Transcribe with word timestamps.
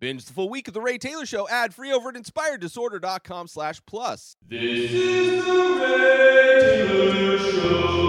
Binge 0.00 0.24
the 0.24 0.32
full 0.32 0.48
week 0.48 0.66
of 0.66 0.72
The 0.72 0.80
Ray 0.80 0.96
Taylor 0.96 1.26
Show 1.26 1.46
ad 1.50 1.74
free 1.74 1.92
over 1.92 2.08
at 2.08 2.14
inspireddisorder.com 2.14 3.48
slash 3.48 3.82
plus. 3.84 4.34
This 4.48 4.90
is 4.90 5.44
the 5.44 5.52
Ray 5.52 6.86
Taylor 6.88 7.38
Show. 7.38 8.00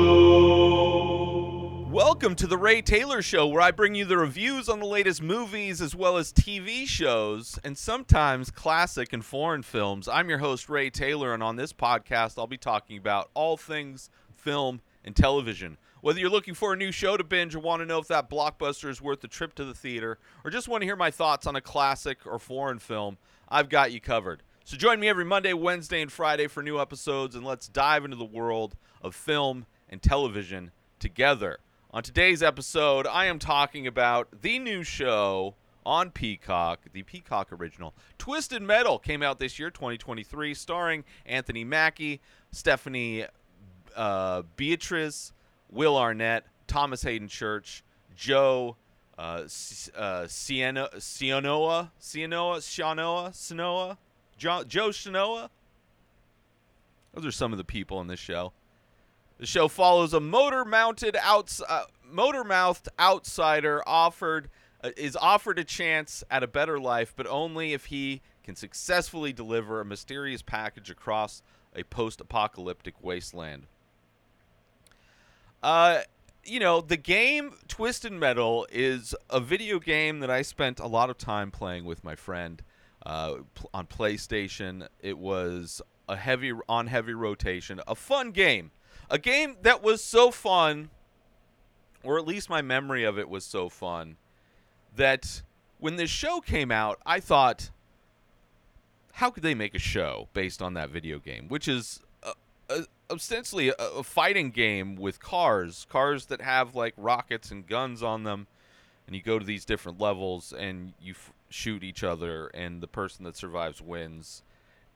Welcome 1.91 2.35
to 2.35 2.47
The 2.47 2.57
Ray 2.57 2.81
Taylor 2.81 3.21
Show, 3.21 3.45
where 3.47 3.59
I 3.59 3.71
bring 3.71 3.93
you 3.93 4.05
the 4.05 4.15
reviews 4.15 4.69
on 4.69 4.79
the 4.79 4.85
latest 4.85 5.21
movies 5.21 5.81
as 5.81 5.93
well 5.93 6.15
as 6.15 6.31
TV 6.31 6.87
shows 6.87 7.59
and 7.61 7.77
sometimes 7.77 8.51
classic 8.51 9.11
and 9.11 9.25
foreign 9.25 9.61
films. 9.61 10.07
I'm 10.07 10.29
your 10.29 10.37
host, 10.37 10.69
Ray 10.69 10.89
Taylor, 10.89 11.33
and 11.33 11.43
on 11.43 11.57
this 11.57 11.73
podcast, 11.73 12.37
I'll 12.37 12.47
be 12.47 12.55
talking 12.55 12.97
about 12.97 13.29
all 13.33 13.57
things 13.57 14.09
film 14.33 14.79
and 15.03 15.13
television. 15.13 15.77
Whether 16.01 16.19
you're 16.19 16.29
looking 16.29 16.55
for 16.55 16.73
a 16.73 16.77
new 16.77 16.91
show 16.91 17.15
to 17.15 17.23
binge 17.23 17.53
or 17.53 17.59
want 17.59 17.81
to 17.81 17.85
know 17.85 17.99
if 17.99 18.07
that 18.07 18.27
blockbuster 18.27 18.89
is 18.89 19.01
worth 19.01 19.21
the 19.21 19.27
trip 19.27 19.53
to 19.55 19.63
the 19.63 19.75
theater, 19.75 20.17
or 20.43 20.49
just 20.49 20.67
want 20.67 20.81
to 20.81 20.85
hear 20.85 20.95
my 20.95 21.11
thoughts 21.11 21.45
on 21.45 21.55
a 21.55 21.61
classic 21.61 22.25
or 22.25 22.39
foreign 22.39 22.79
film, 22.79 23.19
I've 23.47 23.69
got 23.69 23.91
you 23.91 24.01
covered. 24.01 24.41
So 24.63 24.77
join 24.77 24.99
me 24.99 25.09
every 25.09 25.25
Monday, 25.25 25.53
Wednesday, 25.53 26.01
and 26.01 26.11
Friday 26.11 26.47
for 26.47 26.63
new 26.63 26.79
episodes, 26.79 27.35
and 27.35 27.45
let's 27.45 27.67
dive 27.67 28.03
into 28.03 28.17
the 28.17 28.25
world 28.25 28.75
of 29.01 29.13
film 29.13 29.67
and 29.89 30.01
television 30.01 30.71
together. 30.99 31.59
On 31.91 32.01
today's 32.01 32.41
episode, 32.41 33.05
I 33.05 33.25
am 33.25 33.37
talking 33.37 33.85
about 33.85 34.41
the 34.41 34.57
new 34.57 34.81
show 34.81 35.55
on 35.85 36.09
Peacock, 36.09 36.79
the 36.93 37.03
Peacock 37.03 37.51
original. 37.51 37.93
Twisted 38.17 38.63
Metal 38.63 38.97
came 38.97 39.21
out 39.21 39.37
this 39.37 39.59
year, 39.59 39.69
2023, 39.69 40.53
starring 40.55 41.03
Anthony 41.25 41.63
Mackie, 41.63 42.21
Stephanie 42.51 43.25
uh, 43.95 44.43
Beatriz, 44.55 45.33
Will 45.71 45.97
Arnett, 45.97 46.45
Thomas 46.67 47.01
Haden 47.01 47.27
Church, 47.27 47.83
Joe 48.15 48.75
uh, 49.17 49.41
S- 49.45 49.89
uh, 49.95 50.27
Sienna, 50.27 50.89
Sienoa, 50.97 51.91
Sienoa, 51.99 52.57
Shanoa, 52.57 53.29
Sinoa, 53.31 53.97
jo- 54.37 54.63
Joe 54.63 54.89
Shanoa. 54.89 55.49
Those 57.13 57.25
are 57.25 57.31
some 57.31 57.51
of 57.51 57.57
the 57.57 57.63
people 57.63 57.99
in 58.01 58.07
this 58.07 58.19
show. 58.19 58.53
The 59.37 59.45
show 59.45 59.67
follows 59.67 60.13
a 60.13 60.19
motor-mounted 60.19 61.17
outs- 61.21 61.61
uh, 61.67 61.85
motor-mouthed 62.09 62.89
outsider 62.99 63.81
offered 63.87 64.49
uh, 64.83 64.89
is 64.97 65.15
offered 65.15 65.59
a 65.59 65.63
chance 65.63 66.23
at 66.31 66.43
a 66.43 66.47
better 66.47 66.79
life, 66.79 67.13
but 67.15 67.27
only 67.27 67.73
if 67.73 67.85
he 67.85 68.21
can 68.43 68.55
successfully 68.55 69.31
deliver 69.31 69.79
a 69.79 69.85
mysterious 69.85 70.41
package 70.41 70.89
across 70.89 71.43
a 71.75 71.83
post-apocalyptic 71.83 72.95
wasteland. 73.01 73.67
Uh, 75.63 76.01
you 76.43 76.59
know, 76.59 76.81
the 76.81 76.97
game 76.97 77.53
Twisted 77.67 78.11
Metal 78.11 78.67
is 78.71 79.13
a 79.29 79.39
video 79.39 79.79
game 79.79 80.19
that 80.19 80.29
I 80.29 80.41
spent 80.41 80.79
a 80.79 80.87
lot 80.87 81.09
of 81.09 81.17
time 81.17 81.51
playing 81.51 81.85
with 81.85 82.03
my 82.03 82.15
friend 82.15 82.61
uh, 83.05 83.35
on 83.73 83.85
PlayStation. 83.85 84.87
It 85.01 85.17
was 85.17 85.81
a 86.09 86.15
heavy 86.15 86.51
on 86.67 86.87
heavy 86.87 87.13
rotation, 87.13 87.79
a 87.87 87.95
fun 87.95 88.31
game, 88.31 88.71
a 89.09 89.19
game 89.19 89.57
that 89.61 89.83
was 89.83 90.03
so 90.03 90.31
fun, 90.31 90.89
or 92.03 92.17
at 92.17 92.25
least 92.25 92.49
my 92.49 92.61
memory 92.61 93.03
of 93.03 93.19
it 93.19 93.29
was 93.29 93.45
so 93.45 93.69
fun, 93.69 94.17
that 94.95 95.43
when 95.77 95.95
this 95.95 96.09
show 96.09 96.41
came 96.41 96.71
out, 96.71 96.99
I 97.05 97.19
thought, 97.19 97.69
how 99.13 99.29
could 99.29 99.43
they 99.43 99.55
make 99.55 99.75
a 99.75 99.79
show 99.79 100.27
based 100.33 100.61
on 100.61 100.73
that 100.73 100.89
video 100.89 101.19
game, 101.19 101.47
which 101.49 101.67
is 101.67 102.01
uh, 102.71 102.83
ostensibly 103.09 103.69
a, 103.69 103.73
a 103.73 104.03
fighting 104.03 104.51
game 104.51 104.95
with 104.95 105.19
cars, 105.19 105.85
cars 105.89 106.27
that 106.27 106.41
have 106.41 106.75
like 106.75 106.93
rockets 106.97 107.51
and 107.51 107.67
guns 107.67 108.01
on 108.01 108.23
them, 108.23 108.47
and 109.05 109.15
you 109.15 109.21
go 109.21 109.37
to 109.39 109.45
these 109.45 109.65
different 109.65 109.99
levels 109.99 110.53
and 110.53 110.93
you 111.01 111.13
f- 111.13 111.33
shoot 111.49 111.83
each 111.83 112.03
other, 112.03 112.47
and 112.47 112.81
the 112.81 112.87
person 112.87 113.25
that 113.25 113.35
survives 113.35 113.81
wins. 113.81 114.43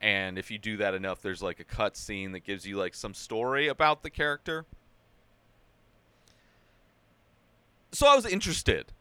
And 0.00 0.38
if 0.38 0.50
you 0.50 0.58
do 0.58 0.76
that 0.78 0.94
enough, 0.94 1.22
there's 1.22 1.42
like 1.42 1.60
a 1.60 1.64
cut 1.64 1.96
scene 1.96 2.32
that 2.32 2.40
gives 2.40 2.66
you 2.66 2.76
like 2.76 2.94
some 2.94 3.14
story 3.14 3.68
about 3.68 4.02
the 4.02 4.10
character. 4.10 4.66
So 7.92 8.06
I 8.06 8.14
was 8.14 8.26
interested. 8.26 8.92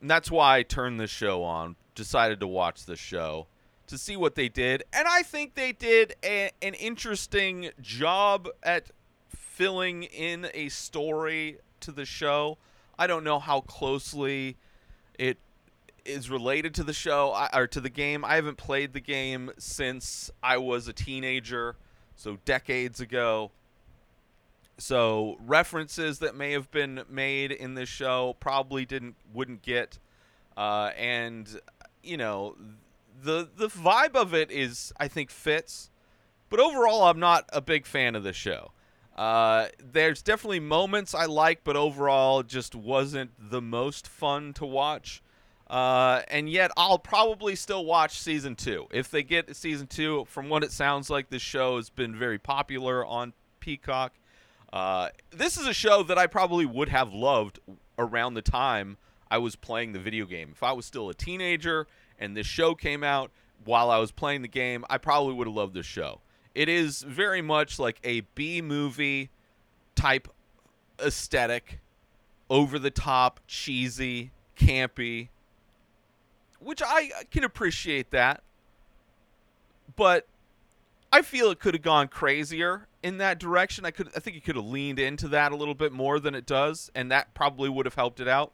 And 0.00 0.10
that's 0.10 0.30
why 0.30 0.58
I 0.58 0.62
turned 0.64 0.98
this 0.98 1.10
show 1.10 1.44
on, 1.44 1.76
decided 1.94 2.40
to 2.40 2.46
watch 2.48 2.84
this 2.84 2.98
show 2.98 3.46
to 3.92 3.98
see 3.98 4.16
what 4.16 4.34
they 4.34 4.48
did. 4.48 4.82
And 4.92 5.06
I 5.06 5.22
think 5.22 5.54
they 5.54 5.72
did 5.72 6.16
a, 6.24 6.50
an 6.62 6.72
interesting 6.74 7.68
job 7.82 8.48
at 8.62 8.90
filling 9.28 10.04
in 10.04 10.48
a 10.54 10.70
story 10.70 11.58
to 11.80 11.92
the 11.92 12.06
show. 12.06 12.56
I 12.98 13.06
don't 13.06 13.22
know 13.22 13.38
how 13.38 13.60
closely 13.60 14.56
it 15.18 15.36
is 16.06 16.30
related 16.30 16.74
to 16.76 16.84
the 16.84 16.94
show 16.94 17.36
or 17.52 17.66
to 17.66 17.82
the 17.82 17.90
game. 17.90 18.24
I 18.24 18.36
haven't 18.36 18.56
played 18.56 18.94
the 18.94 19.00
game 19.00 19.50
since 19.58 20.30
I 20.42 20.56
was 20.56 20.88
a 20.88 20.94
teenager, 20.94 21.76
so 22.16 22.38
decades 22.46 22.98
ago. 22.98 23.50
So 24.78 25.36
references 25.44 26.18
that 26.20 26.34
may 26.34 26.52
have 26.52 26.70
been 26.70 27.02
made 27.10 27.52
in 27.52 27.74
this 27.74 27.90
show 27.90 28.36
probably 28.40 28.86
didn't 28.86 29.16
wouldn't 29.34 29.60
get, 29.60 29.98
uh, 30.56 30.92
and 30.96 31.60
you 32.02 32.16
know 32.16 32.56
the 33.22 33.48
the 33.54 33.68
vibe 33.68 34.14
of 34.14 34.34
it 34.34 34.50
is 34.50 34.92
I 34.98 35.08
think 35.08 35.30
fits, 35.30 35.90
but 36.50 36.60
overall 36.60 37.04
I'm 37.04 37.20
not 37.20 37.48
a 37.52 37.60
big 37.60 37.86
fan 37.86 38.14
of 38.14 38.22
the 38.22 38.32
show. 38.32 38.72
Uh, 39.16 39.68
there's 39.78 40.22
definitely 40.22 40.60
moments 40.60 41.14
I 41.14 41.26
like, 41.26 41.64
but 41.64 41.76
overall 41.76 42.42
just 42.42 42.74
wasn't 42.74 43.30
the 43.38 43.60
most 43.60 44.08
fun 44.08 44.52
to 44.54 44.64
watch. 44.64 45.22
Uh, 45.68 46.22
and 46.28 46.50
yet 46.50 46.70
I'll 46.76 46.98
probably 46.98 47.56
still 47.56 47.84
watch 47.84 48.18
season 48.18 48.56
two 48.56 48.86
if 48.90 49.10
they 49.10 49.22
get 49.22 49.54
season 49.56 49.86
two. 49.86 50.24
From 50.28 50.48
what 50.48 50.62
it 50.62 50.72
sounds 50.72 51.08
like, 51.08 51.30
this 51.30 51.42
show 51.42 51.76
has 51.76 51.90
been 51.90 52.14
very 52.14 52.38
popular 52.38 53.04
on 53.04 53.32
Peacock. 53.60 54.12
Uh, 54.72 55.10
this 55.30 55.58
is 55.58 55.66
a 55.66 55.74
show 55.74 56.02
that 56.02 56.18
I 56.18 56.26
probably 56.26 56.66
would 56.66 56.88
have 56.88 57.12
loved 57.12 57.60
around 57.98 58.34
the 58.34 58.42
time 58.42 58.96
I 59.30 59.38
was 59.38 59.56
playing 59.56 59.92
the 59.92 59.98
video 59.98 60.26
game. 60.26 60.50
If 60.52 60.62
I 60.62 60.72
was 60.72 60.84
still 60.84 61.08
a 61.08 61.14
teenager 61.14 61.86
and 62.22 62.36
this 62.36 62.46
show 62.46 62.74
came 62.74 63.02
out 63.02 63.32
while 63.64 63.90
I 63.90 63.98
was 63.98 64.12
playing 64.12 64.42
the 64.42 64.48
game, 64.48 64.84
I 64.88 64.98
probably 64.98 65.34
would 65.34 65.46
have 65.46 65.54
loved 65.54 65.74
this 65.74 65.86
show. 65.86 66.20
It 66.54 66.68
is 66.68 67.02
very 67.02 67.42
much 67.42 67.78
like 67.78 67.98
a 68.04 68.20
B 68.34 68.62
movie 68.62 69.30
type 69.94 70.28
aesthetic, 71.00 71.80
over 72.48 72.78
the 72.78 72.90
top, 72.90 73.40
cheesy, 73.46 74.30
campy, 74.56 75.28
which 76.60 76.82
I 76.84 77.10
can 77.30 77.44
appreciate 77.44 78.10
that. 78.10 78.42
But 79.96 80.26
I 81.10 81.22
feel 81.22 81.50
it 81.50 81.58
could 81.58 81.74
have 81.74 81.82
gone 81.82 82.08
crazier 82.08 82.86
in 83.02 83.18
that 83.18 83.38
direction. 83.38 83.84
I 83.84 83.90
could 83.90 84.08
I 84.14 84.20
think 84.20 84.36
it 84.36 84.44
could 84.44 84.56
have 84.56 84.66
leaned 84.66 84.98
into 84.98 85.28
that 85.28 85.50
a 85.50 85.56
little 85.56 85.74
bit 85.74 85.92
more 85.92 86.20
than 86.20 86.34
it 86.34 86.46
does, 86.46 86.90
and 86.94 87.10
that 87.10 87.34
probably 87.34 87.68
would 87.68 87.86
have 87.86 87.94
helped 87.94 88.20
it 88.20 88.28
out. 88.28 88.52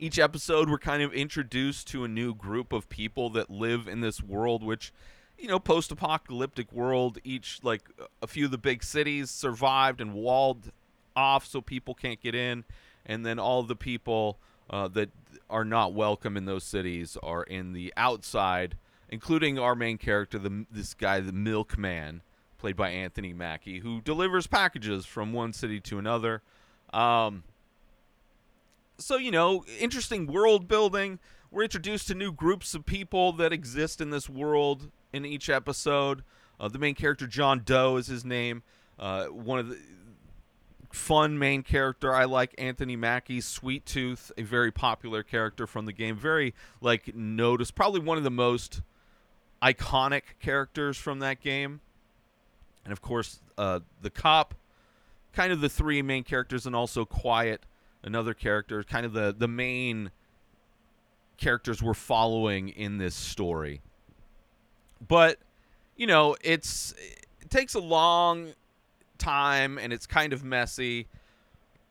Each 0.00 0.18
episode 0.18 0.70
we're 0.70 0.78
kind 0.78 1.02
of 1.02 1.12
introduced 1.12 1.88
to 1.88 2.04
a 2.04 2.08
new 2.08 2.32
group 2.34 2.72
of 2.72 2.88
people 2.88 3.30
that 3.30 3.50
live 3.50 3.88
in 3.88 4.00
this 4.00 4.22
world 4.22 4.62
which 4.62 4.92
you 5.38 5.46
know, 5.46 5.58
post-apocalyptic 5.58 6.72
world, 6.72 7.18
each 7.22 7.60
like 7.62 7.82
a 8.20 8.26
few 8.26 8.46
of 8.46 8.50
the 8.50 8.58
big 8.58 8.82
cities 8.82 9.30
survived 9.30 10.00
and 10.00 10.12
walled 10.12 10.72
off 11.14 11.46
so 11.46 11.60
people 11.60 11.94
can't 11.94 12.20
get 12.20 12.34
in, 12.34 12.64
and 13.06 13.24
then 13.24 13.38
all 13.38 13.62
the 13.62 13.76
people 13.76 14.38
uh, 14.70 14.88
that 14.88 15.10
are 15.48 15.64
not 15.64 15.94
welcome 15.94 16.36
in 16.36 16.44
those 16.44 16.64
cities 16.64 17.16
are 17.22 17.44
in 17.44 17.72
the 17.72 17.92
outside, 17.96 18.76
including 19.08 19.58
our 19.58 19.74
main 19.74 19.96
character, 19.96 20.38
the 20.38 20.66
this 20.70 20.92
guy, 20.92 21.20
the 21.20 21.32
Milkman, 21.32 22.22
played 22.58 22.76
by 22.76 22.90
Anthony 22.90 23.32
Mackie, 23.32 23.78
who 23.78 24.00
delivers 24.00 24.46
packages 24.46 25.06
from 25.06 25.32
one 25.32 25.52
city 25.52 25.80
to 25.80 25.98
another. 25.98 26.42
Um, 26.92 27.44
so 28.98 29.16
you 29.16 29.30
know, 29.30 29.64
interesting 29.78 30.26
world 30.26 30.68
building. 30.68 31.18
We're 31.50 31.62
introduced 31.62 32.08
to 32.08 32.14
new 32.14 32.30
groups 32.30 32.74
of 32.74 32.84
people 32.84 33.32
that 33.34 33.52
exist 33.52 34.00
in 34.00 34.10
this 34.10 34.28
world 34.28 34.90
in 35.12 35.24
each 35.24 35.48
episode. 35.48 36.22
Uh, 36.60 36.68
the 36.68 36.78
main 36.78 36.94
character, 36.94 37.26
John 37.26 37.62
Doe, 37.64 37.96
is 37.96 38.08
his 38.08 38.24
name. 38.24 38.62
Uh, 38.98 39.26
one 39.26 39.58
of 39.58 39.68
the 39.68 39.78
fun 40.90 41.38
main 41.38 41.62
character. 41.62 42.14
I 42.14 42.24
like 42.24 42.54
Anthony 42.58 42.96
Mackie's 42.96 43.46
Sweet 43.46 43.86
Tooth, 43.86 44.32
a 44.36 44.42
very 44.42 44.72
popular 44.72 45.22
character 45.22 45.66
from 45.66 45.86
the 45.86 45.92
game. 45.92 46.16
Very 46.16 46.54
like 46.80 47.14
noticed, 47.14 47.74
probably 47.74 48.00
one 48.00 48.18
of 48.18 48.24
the 48.24 48.30
most 48.30 48.82
iconic 49.62 50.22
characters 50.40 50.96
from 50.96 51.20
that 51.20 51.40
game. 51.40 51.80
And 52.84 52.92
of 52.92 53.00
course, 53.00 53.40
uh, 53.56 53.80
the 54.00 54.10
cop, 54.10 54.54
kind 55.32 55.52
of 55.52 55.60
the 55.60 55.68
three 55.68 56.02
main 56.02 56.24
characters, 56.24 56.66
and 56.66 56.74
also 56.74 57.04
Quiet, 57.04 57.64
another 58.02 58.34
character, 58.34 58.82
kind 58.84 59.06
of 59.06 59.12
the 59.12 59.34
the 59.36 59.48
main 59.48 60.10
characters 61.36 61.82
we're 61.82 61.94
following 61.94 62.68
in 62.68 62.98
this 62.98 63.14
story. 63.14 63.80
But 65.06 65.38
you 65.96 66.06
know, 66.06 66.36
it's 66.42 66.94
it 67.40 67.50
takes 67.50 67.74
a 67.74 67.80
long 67.80 68.54
time 69.18 69.78
and 69.78 69.92
it's 69.92 70.06
kind 70.06 70.32
of 70.32 70.44
messy 70.44 71.08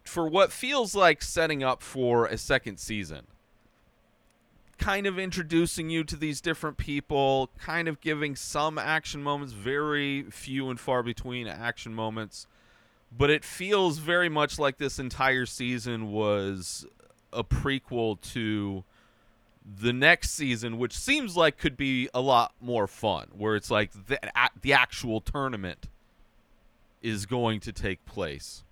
for 0.05 0.27
what 0.27 0.51
feels 0.51 0.95
like 0.95 1.21
setting 1.21 1.63
up 1.63 1.81
for 1.83 2.25
a 2.27 2.37
second 2.37 2.79
season. 2.79 3.27
kind 4.77 5.07
of 5.07 5.17
introducing 5.17 5.89
you 5.89 6.03
to 6.03 6.15
these 6.15 6.39
different 6.41 6.77
people, 6.77 7.49
kind 7.59 7.87
of 7.87 7.99
giving 8.01 8.35
some 8.35 8.77
action 8.77 9.23
moments, 9.23 9.53
very 9.53 10.23
few 10.29 10.69
and 10.69 10.79
far 10.79 11.01
between 11.03 11.47
action 11.47 11.93
moments. 11.93 12.45
But 13.15 13.29
it 13.29 13.43
feels 13.43 13.99
very 13.99 14.29
much 14.29 14.59
like 14.59 14.77
this 14.77 14.99
entire 14.99 15.45
season 15.45 16.11
was 16.11 16.85
a 17.31 17.43
prequel 17.43 18.19
to 18.33 18.83
the 19.65 19.93
next 19.93 20.31
season, 20.31 20.77
which 20.77 20.97
seems 20.97 21.35
like 21.35 21.57
could 21.57 21.77
be 21.77 22.09
a 22.13 22.21
lot 22.21 22.53
more 22.61 22.87
fun, 22.87 23.27
where 23.35 23.55
it's 23.55 23.71
like 23.71 23.91
the, 24.07 24.19
the 24.61 24.73
actual 24.73 25.21
tournament 25.21 25.87
is 27.01 27.25
going 27.25 27.59
to 27.61 27.71
take 27.71 28.05
place. 28.05 28.63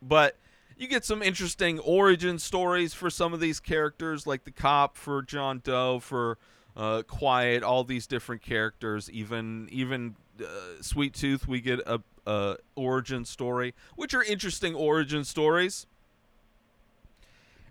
But 0.00 0.36
you 0.76 0.86
get 0.86 1.04
some 1.04 1.22
interesting 1.22 1.78
origin 1.80 2.38
stories 2.38 2.92
for 2.94 3.10
some 3.10 3.32
of 3.32 3.40
these 3.40 3.60
characters, 3.60 4.26
like 4.26 4.44
the 4.44 4.50
cop 4.50 4.96
for 4.96 5.22
John 5.22 5.60
Doe, 5.64 6.00
for 6.00 6.38
uh, 6.76 7.02
Quiet, 7.02 7.62
all 7.62 7.82
these 7.82 8.06
different 8.06 8.42
characters. 8.42 9.10
Even 9.10 9.68
even 9.70 10.16
uh, 10.40 10.44
Sweet 10.80 11.14
Tooth, 11.14 11.48
we 11.48 11.60
get 11.60 11.80
a, 11.86 12.00
a 12.26 12.56
origin 12.74 13.24
story, 13.24 13.74
which 13.94 14.14
are 14.14 14.22
interesting 14.22 14.74
origin 14.74 15.24
stories. 15.24 15.86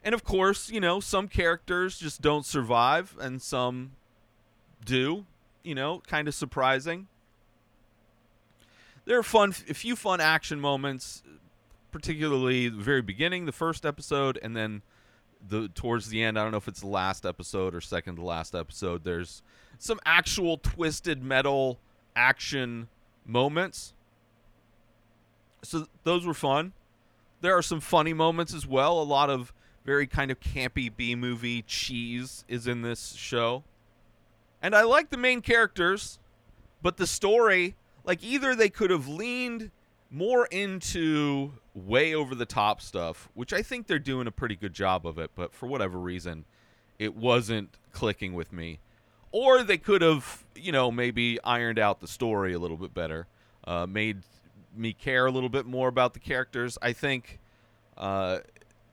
And 0.04 0.14
of 0.14 0.24
course, 0.24 0.70
you 0.70 0.80
know, 0.80 1.00
some 1.00 1.28
characters 1.28 1.98
just 1.98 2.22
don't 2.22 2.46
survive, 2.46 3.16
and 3.20 3.42
some 3.42 3.94
do. 4.84 5.26
You 5.64 5.76
know, 5.76 6.02
kind 6.06 6.28
of 6.28 6.36
surprising. 6.36 7.08
There 9.06 9.18
are 9.18 9.24
fun, 9.24 9.54
a 9.70 9.74
few 9.74 9.96
fun 9.96 10.22
action 10.22 10.60
moments 10.60 11.24
particularly 11.96 12.68
the 12.68 12.84
very 12.84 13.02
beginning, 13.02 13.46
the 13.46 13.54
first 13.54 13.86
episode, 13.86 14.38
and 14.44 14.54
then 14.54 14.82
the 15.48 15.70
towards 15.70 16.10
the 16.10 16.22
end. 16.22 16.38
I 16.38 16.44
don't 16.44 16.52
know 16.52 16.58
if 16.58 16.68
it's 16.68 16.82
the 16.82 16.88
last 16.88 17.26
episode 17.26 17.74
or 17.74 17.80
second 17.80 18.18
to 18.18 18.22
last 18.22 18.54
episode. 18.54 19.06
There's 19.06 19.42
some 19.80 20.02
actual 20.06 20.58
twisted 20.58 21.24
metal 21.24 21.80
action 22.14 22.90
moments. 23.26 23.94
So 25.66 25.88
those 26.04 26.26
were 26.26 26.34
fun. 26.34 26.74
There 27.42 27.56
are 27.58 27.62
some 27.62 27.80
funny 27.80 28.14
moments 28.14 28.54
as 28.54 28.66
well. 28.66 29.02
A 29.02 29.04
lot 29.04 29.30
of 29.30 29.54
very 29.86 30.08
kind 30.08 30.32
of 30.32 30.40
campy 30.40 30.92
B 30.96 31.16
movie 31.16 31.62
cheese 31.62 32.44
is 32.48 32.68
in 32.68 32.82
this 32.82 33.14
show. 33.14 33.64
And 34.62 34.76
I 34.76 34.84
like 34.84 35.12
the 35.12 35.18
main 35.18 35.42
characters, 35.42 36.18
but 36.82 36.98
the 36.98 37.06
story, 37.06 37.76
like 38.04 38.24
either 38.24 38.56
they 38.56 38.70
could 38.70 38.90
have 38.90 39.08
leaned 39.08 39.70
more 40.10 40.48
into 40.48 41.54
way 41.76 42.16
over 42.16 42.34
the 42.34 42.46
top 42.46 42.82
stuff, 42.82 43.30
which 43.34 43.54
I 43.54 43.62
think 43.62 43.86
they're 43.86 44.00
doing 44.00 44.28
a 44.28 44.32
pretty 44.32 44.56
good 44.56 44.74
job 44.74 45.06
of 45.06 45.20
it, 45.20 45.32
but 45.36 45.54
for 45.54 45.68
whatever 45.68 46.00
reason, 46.00 46.46
it 46.98 47.16
wasn't 47.16 47.78
clicking 47.92 48.34
with 48.34 48.54
me. 48.54 48.80
Or 49.32 49.62
they 49.62 49.78
could 49.78 50.02
have, 50.02 50.46
you 50.56 50.72
know, 50.72 50.92
maybe 50.92 51.38
ironed 51.44 51.78
out 51.78 52.00
the 52.00 52.08
story 52.08 52.54
a 52.54 52.60
little 52.60 52.78
bit 52.78 52.94
better, 52.94 53.28
uh, 53.66 53.86
made 53.86 54.24
me 54.78 54.94
care 54.94 55.26
a 55.26 55.32
little 55.32 55.50
bit 55.50 55.66
more 55.66 55.88
about 55.88 56.14
the 56.14 56.20
characters. 56.20 56.78
I 56.82 56.94
think 56.94 57.40
uh, 57.98 58.40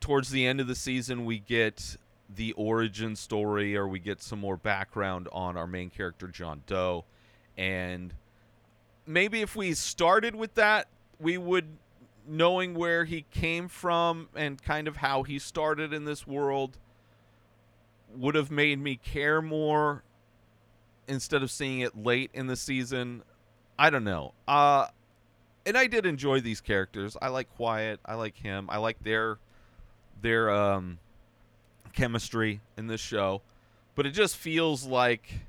towards 0.01 0.31
the 0.31 0.47
end 0.47 0.61
of 0.61 0.67
the 0.67 0.75
season, 0.75 1.25
we 1.25 1.39
get 1.39 1.97
the 2.35 2.53
origin 2.53 3.17
story 3.17 3.77
or 3.77 3.87
we 3.87 3.99
get 3.99 4.23
some 4.23 4.39
more 4.39 4.57
background 4.57 5.29
on 5.33 5.57
our 5.57 5.67
main 5.67 5.91
character, 5.91 6.29
John 6.29 6.63
Doe. 6.67 7.05
And 7.57 8.15
maybe 9.07 9.43
if 9.43 9.55
we 9.55 9.75
started 9.75 10.35
with 10.35 10.55
that, 10.55 10.89
we 11.21 11.39
would 11.39 11.67
knowing 12.27 12.75
where 12.75 13.05
he 13.05 13.25
came 13.31 13.69
from 13.69 14.29
and 14.35 14.63
kind 14.63 14.87
of 14.87 14.97
how 14.97 15.25
he 15.25 15.39
started 15.39 15.93
in 15.93 16.05
this 16.05 16.27
world 16.27 16.79
would 18.15 18.35
have 18.35 18.51
made 18.51 18.79
me 18.79 18.97
care 18.97 19.43
more 19.43 20.05
instead 21.09 21.43
of 21.43 21.51
seeing 21.51 21.81
it 21.81 21.97
late 21.97 22.31
in 22.33 22.47
the 22.47 22.57
season. 22.57 23.23
I 23.79 23.91
don't 23.91 24.05
know. 24.05 24.35
Uh 24.47 24.87
and 25.67 25.77
I 25.77 25.87
did 25.87 26.07
enjoy 26.07 26.41
these 26.41 26.61
characters. 26.61 27.17
I 27.21 27.29
like 27.29 27.55
Quiet. 27.57 28.01
I 28.05 28.15
like 28.15 28.37
him. 28.37 28.69
I 28.71 28.79
like 28.79 29.03
their 29.03 29.39
their 30.21 30.51
um 30.51 30.99
chemistry 31.93 32.61
in 32.77 32.87
this 32.87 33.01
show. 33.01 33.43
But 33.95 34.07
it 34.07 34.11
just 34.11 34.37
feels 34.37 34.85
like 34.85 35.41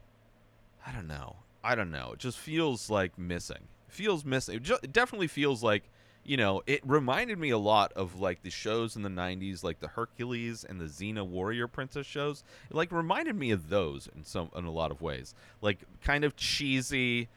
I 0.85 0.91
don't 0.91 1.07
know. 1.07 1.37
I 1.63 1.75
don't 1.75 1.91
know. 1.91 2.11
It 2.13 2.19
just 2.19 2.37
feels 2.37 2.89
like 2.89 3.17
missing. 3.17 3.67
It 3.87 3.93
feels 3.93 4.25
missing. 4.25 4.57
It, 4.57 4.69
it 4.69 4.93
definitely 4.93 5.27
feels 5.27 5.63
like 5.63 5.83
you 6.25 6.37
know, 6.37 6.61
it 6.65 6.79
reminded 6.85 7.37
me 7.37 7.49
a 7.49 7.57
lot 7.57 7.91
of 7.93 8.19
like 8.19 8.43
the 8.43 8.49
shows 8.49 8.95
in 8.95 9.01
the 9.01 9.09
90s 9.09 9.63
like 9.63 9.79
the 9.79 9.89
Hercules 9.89 10.63
and 10.63 10.79
the 10.79 10.85
Xena 10.85 11.25
Warrior 11.27 11.67
Princess 11.67 12.05
shows. 12.05 12.43
It 12.69 12.75
like 12.75 12.91
reminded 12.91 13.35
me 13.35 13.51
of 13.51 13.69
those 13.69 14.07
in 14.15 14.23
some 14.23 14.49
in 14.55 14.65
a 14.65 14.71
lot 14.71 14.91
of 14.91 15.01
ways. 15.01 15.35
Like 15.61 15.79
kind 16.01 16.23
of 16.23 16.35
cheesy, 16.35 17.27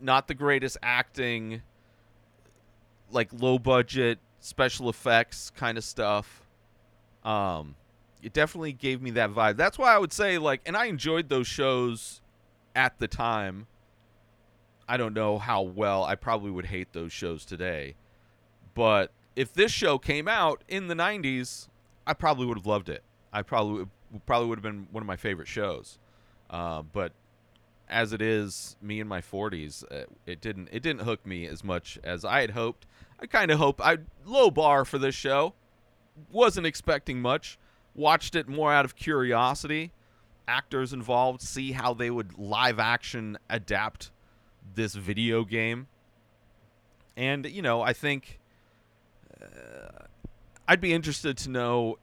not 0.00 0.26
the 0.26 0.34
greatest 0.34 0.76
acting, 0.82 1.62
like 3.10 3.28
low 3.32 3.58
budget 3.58 4.18
special 4.40 4.88
effects 4.88 5.50
kind 5.56 5.78
of 5.78 5.84
stuff. 5.84 6.42
Um 7.24 7.74
it 8.22 8.32
definitely 8.32 8.72
gave 8.72 9.02
me 9.02 9.10
that 9.12 9.30
vibe. 9.30 9.56
That's 9.56 9.78
why 9.78 9.94
I 9.94 9.98
would 9.98 10.12
say 10.12 10.38
like 10.38 10.62
and 10.66 10.76
I 10.76 10.86
enjoyed 10.86 11.28
those 11.28 11.46
shows 11.46 12.20
at 12.74 12.98
the 12.98 13.08
time. 13.08 13.66
I 14.88 14.96
don't 14.96 15.14
know 15.14 15.38
how 15.38 15.62
well 15.62 16.04
I 16.04 16.14
probably 16.14 16.50
would 16.50 16.66
hate 16.66 16.92
those 16.92 17.12
shows 17.12 17.44
today 17.44 17.96
but 18.76 19.10
if 19.34 19.52
this 19.54 19.72
show 19.72 19.98
came 19.98 20.28
out 20.28 20.62
in 20.68 20.86
the 20.86 20.94
90s, 20.94 21.66
I 22.06 22.12
probably 22.12 22.46
would 22.46 22.58
have 22.58 22.66
loved 22.66 22.88
it. 22.88 23.02
I 23.32 23.42
probably 23.42 23.86
probably 24.26 24.48
would 24.48 24.58
have 24.58 24.62
been 24.62 24.86
one 24.92 25.02
of 25.02 25.06
my 25.06 25.16
favorite 25.16 25.48
shows. 25.48 25.98
Uh, 26.48 26.82
but 26.82 27.12
as 27.88 28.12
it 28.12 28.20
is, 28.20 28.76
me 28.82 29.00
in 29.00 29.08
my 29.08 29.20
40s, 29.20 29.84
uh, 29.90 30.06
it 30.26 30.40
didn't 30.40 30.68
it 30.72 30.82
didn't 30.82 31.02
hook 31.02 31.24
me 31.26 31.46
as 31.46 31.62
much 31.62 31.98
as 32.02 32.24
I 32.24 32.40
had 32.40 32.50
hoped. 32.50 32.86
I 33.20 33.26
kind 33.26 33.50
of 33.50 33.58
hope 33.58 33.80
I 33.80 33.98
low 34.24 34.50
bar 34.50 34.84
for 34.84 34.98
this 34.98 35.14
show. 35.14 35.54
Wasn't 36.30 36.66
expecting 36.66 37.20
much. 37.20 37.58
Watched 37.94 38.34
it 38.34 38.48
more 38.48 38.72
out 38.72 38.84
of 38.84 38.96
curiosity. 38.96 39.92
Actors 40.48 40.92
involved, 40.92 41.40
see 41.40 41.72
how 41.72 41.94
they 41.94 42.10
would 42.10 42.38
live 42.38 42.78
action 42.78 43.38
adapt 43.48 44.10
this 44.74 44.94
video 44.94 45.44
game. 45.44 45.88
And 47.16 47.46
you 47.46 47.62
know, 47.62 47.82
I 47.82 47.92
think 47.92 48.38
uh, 49.40 50.04
I'd 50.68 50.80
be 50.80 50.92
interested 50.92 51.36
to 51.38 51.50
know 51.50 51.98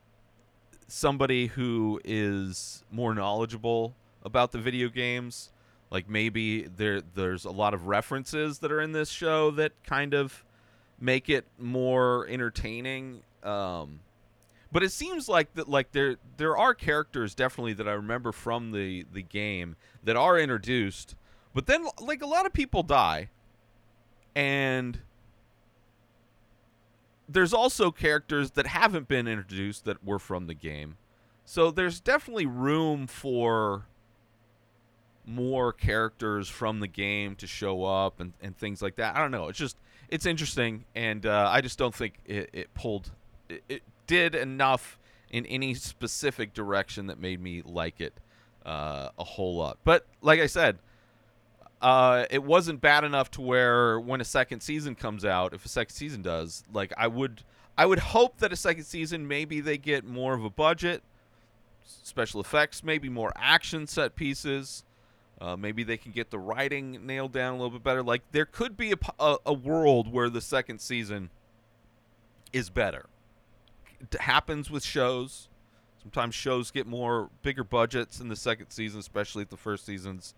somebody 0.88 1.48
who 1.48 2.00
is 2.04 2.84
more 2.92 3.14
knowledgeable 3.14 3.96
about 4.24 4.52
the 4.52 4.58
video 4.60 4.90
games. 4.90 5.52
Like 5.94 6.10
maybe 6.10 6.64
there 6.64 7.02
there's 7.02 7.46
a 7.46 7.52
lot 7.52 7.76
of 7.76 7.86
references 7.86 8.58
that 8.60 8.72
are 8.72 8.82
in 8.82 8.94
this 8.94 9.10
show 9.10 9.52
that 9.52 9.74
kind 9.84 10.16
of 10.16 10.44
make 11.00 11.30
it 11.30 11.46
more 11.60 12.28
entertaining. 12.28 13.22
Um, 13.44 14.00
but 14.72 14.82
it 14.82 14.92
seems 14.92 15.30
like 15.30 15.54
that 15.54 15.70
like 15.70 15.92
there 15.92 16.16
there 16.38 16.58
are 16.58 16.74
characters 16.74 17.36
definitely 17.36 17.74
that 17.74 17.88
I 17.88 17.92
remember 17.92 18.32
from 18.32 18.72
the 18.72 19.06
the 19.14 19.22
game 19.22 19.76
that 20.04 20.16
are 20.16 20.40
introduced, 20.40 21.16
but 21.54 21.68
then 21.68 21.86
like 22.02 22.24
a 22.24 22.28
lot 22.28 22.48
of 22.48 22.54
people 22.54 22.82
die, 22.82 23.30
and 24.36 25.00
there's 27.30 27.54
also 27.54 27.92
characters 27.92 28.50
that 28.52 28.66
haven't 28.66 29.08
been 29.08 29.28
introduced 29.28 29.86
that 29.86 30.04
were 30.04 30.18
from 30.18 30.48
the 30.48 30.56
game. 30.56 30.98
So 31.46 31.70
there's 31.70 32.00
definitely 32.00 32.48
room 32.48 33.06
for 33.06 33.86
more 35.26 35.74
characters 35.74 36.50
from 36.50 36.80
the 36.80 36.88
game 36.88 37.36
to 37.38 37.48
show 37.48 37.84
up 37.84 38.20
and, 38.20 38.34
and 38.42 38.58
things 38.58 38.82
like 38.82 38.96
that. 38.98 39.16
I 39.16 39.20
don't 39.20 39.32
know. 39.32 39.48
It's 39.48 39.60
just 39.60 39.78
it's 40.10 40.26
interesting, 40.26 40.86
and 40.96 41.26
uh, 41.26 41.50
I 41.52 41.62
just 41.62 41.78
don't 41.78 41.96
think 41.96 42.16
it, 42.26 42.50
it 42.54 42.74
pulled 42.74 43.12
it, 43.50 43.64
it, 43.70 43.84
did 44.06 44.36
enough 44.36 45.00
in 45.30 45.46
any 45.46 45.74
specific 45.74 46.54
direction 46.54 47.08
that 47.08 47.18
made 47.20 47.42
me 47.42 47.62
like 47.66 48.02
it 48.02 48.14
uh, 48.66 49.10
a 49.18 49.24
whole 49.24 49.56
lot. 49.56 49.78
But 49.84 50.06
like 50.22 50.40
I 50.40 50.46
said, 50.46 50.78
uh, 51.82 52.26
it 52.30 52.44
wasn't 52.44 52.82
bad 52.82 53.04
enough 53.04 53.32
to 53.32 53.42
where 53.42 54.00
when 54.00 54.22
a 54.22 54.26
second 54.26 54.62
season 54.62 54.96
comes 54.96 55.26
out, 55.26 55.54
if 55.54 55.66
a 55.66 55.70
second 55.70 55.94
season 55.94 56.22
does, 56.22 56.64
like 56.72 56.94
I 56.98 57.08
would, 57.08 57.44
I 57.78 57.86
would 57.86 58.00
hope 58.00 58.38
that 58.40 58.54
a 58.54 58.56
second 58.56 58.84
season 58.84 59.28
maybe 59.28 59.62
they 59.62 59.78
get 59.78 60.06
more 60.06 60.34
of 60.34 60.44
a 60.44 60.50
budget, 60.50 61.02
special 61.84 62.40
effects, 62.40 62.84
maybe 62.84 63.10
more 63.10 63.34
action 63.36 63.88
set 63.88 64.16
pieces. 64.16 64.84
Uh, 65.44 65.58
maybe 65.58 65.84
they 65.84 65.98
can 65.98 66.14
get 66.14 66.32
the 66.32 66.40
writing 66.40 67.06
nailed 67.06 67.34
down 67.34 67.56
a 67.56 67.58
little 67.58 67.72
bit 67.78 67.84
better. 67.84 68.02
Like 68.02 68.22
there 68.32 68.46
could 68.46 68.78
be 68.78 68.94
a, 68.94 68.98
a, 69.20 69.38
a 69.48 69.54
world 69.54 70.12
where 70.12 70.30
the 70.30 70.40
second 70.40 70.80
season 70.80 71.30
is 72.54 72.70
better. 72.70 73.08
It 74.00 74.22
happens 74.22 74.72
with 74.72 74.86
shows. 74.86 75.50
Sometimes 76.02 76.34
shows 76.34 76.72
get 76.72 76.88
more 76.88 77.30
bigger 77.42 77.66
budgets 77.66 78.22
in 78.22 78.30
the 78.30 78.38
second 78.38 78.70
season, 78.70 79.02
especially 79.02 79.44
if 79.44 79.50
the 79.50 79.58
first 79.58 79.86
season's 79.86 80.34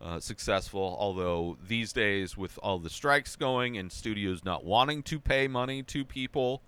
uh, 0.00 0.20
successful. 0.20 0.96
Although 1.00 1.56
these 1.66 1.92
days, 1.92 2.36
with 2.36 2.60
all 2.62 2.78
the 2.78 2.90
strikes 2.90 3.34
going 3.34 3.76
and 3.76 3.90
studios 3.90 4.44
not 4.44 4.64
wanting 4.64 5.02
to 5.04 5.18
pay 5.18 5.48
money 5.48 5.82
to 5.82 6.04
people, 6.04 6.62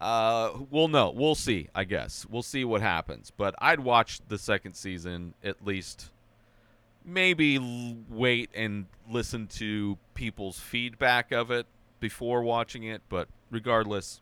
Uh, 0.00 0.52
we'll 0.70 0.88
know. 0.88 1.10
We'll 1.10 1.34
see. 1.34 1.68
I 1.74 1.84
guess 1.84 2.26
we'll 2.30 2.42
see 2.42 2.64
what 2.64 2.80
happens. 2.80 3.30
But 3.36 3.54
I'd 3.58 3.80
watch 3.80 4.20
the 4.28 4.38
second 4.38 4.74
season 4.74 5.34
at 5.44 5.64
least. 5.64 6.10
Maybe 7.04 7.56
l- 7.56 7.96
wait 8.08 8.50
and 8.54 8.86
listen 9.08 9.46
to 9.48 9.98
people's 10.14 10.58
feedback 10.58 11.32
of 11.32 11.50
it 11.50 11.66
before 11.98 12.42
watching 12.42 12.84
it. 12.84 13.02
But 13.08 13.28
regardless, 13.50 14.20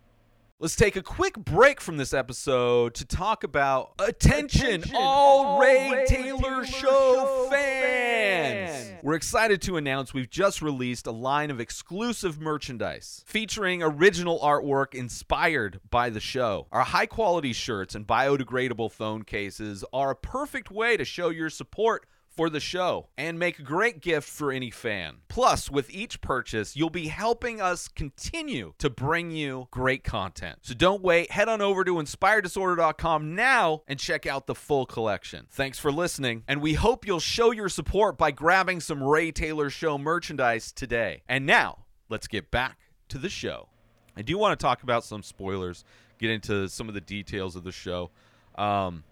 let's 0.58 0.76
take 0.76 0.96
a 0.96 1.02
quick 1.02 1.34
break 1.36 1.80
from 1.80 1.96
this 1.96 2.14
episode 2.14 2.94
to 2.94 3.04
talk 3.04 3.44
about 3.44 3.92
attention, 3.98 4.84
all 4.94 5.60
Ray, 5.60 6.04
Taylor, 6.08 6.64
Show, 6.64 7.48
fans. 7.50 8.92
We're 9.02 9.14
excited 9.14 9.62
to 9.62 9.76
announce 9.76 10.12
we've 10.12 10.28
just 10.28 10.60
released 10.60 11.06
a 11.06 11.12
line 11.12 11.52
of 11.52 11.60
exclusive 11.60 12.40
merchandise 12.40 13.22
featuring 13.26 13.80
original 13.82 14.40
artwork 14.40 14.94
inspired 14.94 15.80
by 15.88 16.10
the 16.10 16.18
show. 16.20 16.66
Our 16.72 16.82
high 16.82 17.06
quality 17.06 17.52
shirts 17.52 17.94
and 17.94 18.06
biodegradable 18.06 18.90
phone 18.90 19.22
cases 19.22 19.84
are 19.92 20.10
a 20.10 20.16
perfect 20.16 20.70
way 20.72 20.96
to 20.96 21.04
show 21.04 21.28
your 21.28 21.48
support 21.50 22.06
for 22.38 22.48
the 22.48 22.60
show 22.60 23.08
and 23.18 23.36
make 23.36 23.58
a 23.58 23.64
great 23.64 24.00
gift 24.00 24.28
for 24.28 24.52
any 24.52 24.70
fan. 24.70 25.16
Plus, 25.26 25.68
with 25.68 25.90
each 25.90 26.20
purchase, 26.20 26.76
you'll 26.76 26.88
be 26.88 27.08
helping 27.08 27.60
us 27.60 27.88
continue 27.88 28.74
to 28.78 28.88
bring 28.88 29.32
you 29.32 29.66
great 29.72 30.04
content. 30.04 30.60
So 30.62 30.72
don't 30.72 31.02
wait, 31.02 31.32
head 31.32 31.48
on 31.48 31.60
over 31.60 31.82
to 31.82 31.94
inspireddisorder.com 31.94 33.34
now 33.34 33.82
and 33.88 33.98
check 33.98 34.24
out 34.24 34.46
the 34.46 34.54
full 34.54 34.86
collection. 34.86 35.48
Thanks 35.50 35.80
for 35.80 35.90
listening, 35.90 36.44
and 36.46 36.62
we 36.62 36.74
hope 36.74 37.04
you'll 37.04 37.18
show 37.18 37.50
your 37.50 37.68
support 37.68 38.16
by 38.16 38.30
grabbing 38.30 38.78
some 38.78 39.02
Ray 39.02 39.32
Taylor 39.32 39.68
Show 39.68 39.98
merchandise 39.98 40.70
today. 40.70 41.24
And 41.28 41.44
now, 41.44 41.86
let's 42.08 42.28
get 42.28 42.52
back 42.52 42.78
to 43.08 43.18
the 43.18 43.28
show. 43.28 43.68
I 44.16 44.22
do 44.22 44.38
want 44.38 44.56
to 44.56 44.62
talk 44.62 44.84
about 44.84 45.02
some 45.02 45.24
spoilers, 45.24 45.82
get 46.20 46.30
into 46.30 46.68
some 46.68 46.86
of 46.86 46.94
the 46.94 47.00
details 47.00 47.56
of 47.56 47.64
the 47.64 47.72
show. 47.72 48.12
Um, 48.54 49.02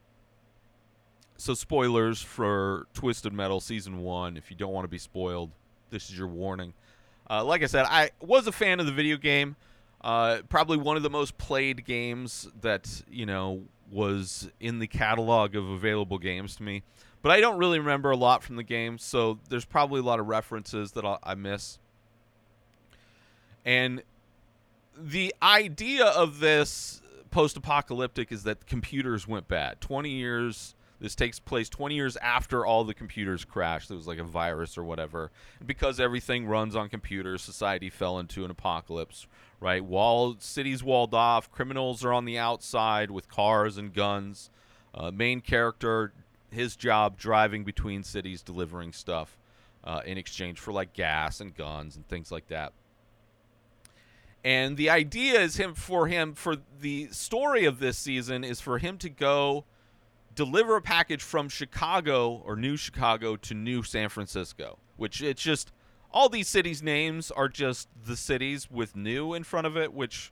so 1.39 1.55
spoilers 1.55 2.21
for 2.21 2.87
Twisted 2.95 3.33
Metal 3.33 3.61
season 3.61 3.99
one. 3.99 4.37
If 4.37 4.51
you 4.51 4.57
don't 4.57 4.73
want 4.73 4.85
to 4.85 4.89
be 4.89 4.99
spoiled, 4.99 5.51
this 5.91 6.11
is 6.11 6.19
your 6.19 6.29
warning. 6.29 6.75
Uh, 7.29 7.45
like 7.45 7.63
I 7.63 7.67
said, 7.67 7.87
I 7.89 8.11
was 8.21 8.47
a 8.47 8.53
fan 8.53 8.81
of 8.81 8.87
the 8.87 8.93
video 8.93 9.17
game. 9.17 9.57
Uh, 10.01 10.43
probably 10.49 10.77
one 10.77 10.97
of 10.97 11.03
the 11.03 11.11
most 11.11 11.37
played 11.39 11.85
games 11.85 12.49
that 12.61 13.03
you 13.11 13.27
know 13.27 13.63
was 13.91 14.51
in 14.61 14.79
the 14.79 14.87
catalog 14.87 15.57
of 15.57 15.69
available 15.69 16.19
games 16.19 16.57
to 16.57 16.63
me. 16.63 16.83
But 17.23 17.33
I 17.33 17.41
don't 17.41 17.59
really 17.59 17.79
remember 17.79 18.11
a 18.11 18.17
lot 18.17 18.45
from 18.45 18.57
the 18.57 18.63
game, 18.63 18.99
so 18.99 19.41
there's 19.49 19.65
probably 19.65 20.01
a 20.01 20.05
lot 20.05 20.21
of 20.21 20.29
references 20.29 20.93
that 20.93 21.05
I'll, 21.05 21.19
I 21.25 21.35
miss. 21.35 21.79
And 23.65 24.03
the 24.97 25.35
idea 25.43 26.07
of 26.07 26.39
this 26.39 27.03
post-apocalyptic 27.33 28.31
is 28.31 28.45
that 28.45 28.67
computers 28.67 29.27
went 29.27 29.49
bad. 29.49 29.81
20 29.81 30.09
years 30.09 30.76
this 31.01 31.15
takes 31.15 31.39
place 31.39 31.69
20 31.69 31.95
years 31.95 32.17
after 32.19 32.65
all 32.65 32.85
the 32.85 32.95
computers 32.95 33.45
crashed. 33.45 33.89
There 33.89 33.97
was 33.97 34.07
like 34.07 34.19
a 34.19 34.25
virus 34.25 34.79
or 34.79 34.85
whatever. 34.85 35.31
Because 35.65 36.01
everything 36.01 36.47
runs 36.47 36.75
on 36.75 36.89
computers, 36.89 37.43
society 37.43 37.91
fell 37.91 38.19
into 38.19 38.45
an 38.45 38.51
apocalypse, 38.51 39.27
right? 39.61 39.85
Walled 39.85 40.43
cities 40.43 40.83
walled 40.83 41.15
off, 41.15 41.51
criminals 41.51 42.05
are 42.05 42.13
on 42.13 42.25
the 42.25 42.39
outside 42.39 43.11
with 43.11 43.29
cars 43.29 43.77
and 43.77 43.93
guns. 43.93 44.51
Uh, 44.95 45.11
main 45.11 45.43
character, 45.43 46.13
his 46.51 46.77
job 46.77 47.19
driving 47.19 47.65
between 47.65 48.03
cities 48.03 48.43
delivering 48.43 48.93
stuff 48.93 49.37
uh, 49.85 50.01
in 50.07 50.17
exchange 50.17 50.59
for 50.59 50.73
like 50.73 50.95
gas 50.95 51.41
and 51.41 51.55
guns 51.55 51.97
and 51.97 52.09
things 52.09 52.33
like 52.33 52.49
that. 52.49 52.73
And 54.43 54.77
the 54.77 54.91
idea 54.91 55.41
is 55.41 55.57
him 55.57 55.75
for 55.75 56.07
him 56.07 56.35
for 56.35 56.57
the 56.81 57.09
story 57.11 57.65
of 57.65 57.81
this 57.81 57.99
season 57.99 58.45
is 58.45 58.61
for 58.61 58.79
him 58.79 58.97
to 58.99 59.11
go 59.11 59.65
deliver 60.37 60.77
a 60.77 60.83
package 60.83 61.23
from 61.23 61.49
Chicago 61.49 62.43
or 62.45 62.55
New 62.55 62.77
Chicago 62.77 63.35
to 63.37 63.55
New 63.55 63.83
San 63.83 64.09
Francisco, 64.09 64.79
which 64.97 65.21
it's 65.21 65.43
just 65.43 65.73
all 66.13 66.29
these 66.29 66.49
cities' 66.49 66.83
names 66.83 67.31
are 67.31 67.49
just 67.49 67.89
the 68.05 68.17
cities 68.17 68.71
with 68.71 68.95
new 68.95 69.35
in 69.35 69.43
front 69.43 69.67
of 69.67 69.77
it, 69.77 69.93
which 69.93 70.31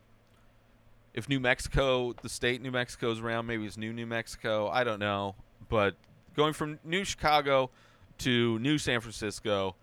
if 1.13 1.27
New 1.27 1.39
Mexico, 1.39 2.13
the 2.21 2.29
state 2.29 2.61
New 2.61 2.71
Mexico 2.71 3.11
is 3.11 3.19
around, 3.19 3.47
maybe 3.47 3.65
it's 3.65 3.77
New 3.77 3.91
New 3.91 4.05
Mexico. 4.05 4.69
I 4.69 4.83
don't 4.83 4.99
know. 4.99 5.35
But 5.67 5.95
going 6.35 6.53
from 6.53 6.79
New 6.83 7.03
Chicago 7.03 7.71
to 8.19 8.59
New 8.59 8.77
San 8.77 9.01
Francisco, 9.01 9.75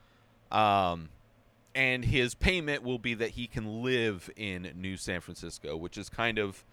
um, 0.50 1.09
and 1.75 2.05
his 2.05 2.35
payment 2.35 2.83
will 2.83 2.99
be 2.99 3.14
that 3.14 3.31
he 3.31 3.47
can 3.47 3.83
live 3.83 4.31
in 4.37 4.71
New 4.76 4.97
San 4.97 5.21
Francisco, 5.21 5.76
which 5.76 5.97
is 5.97 6.09
kind 6.09 6.38
of 6.38 6.64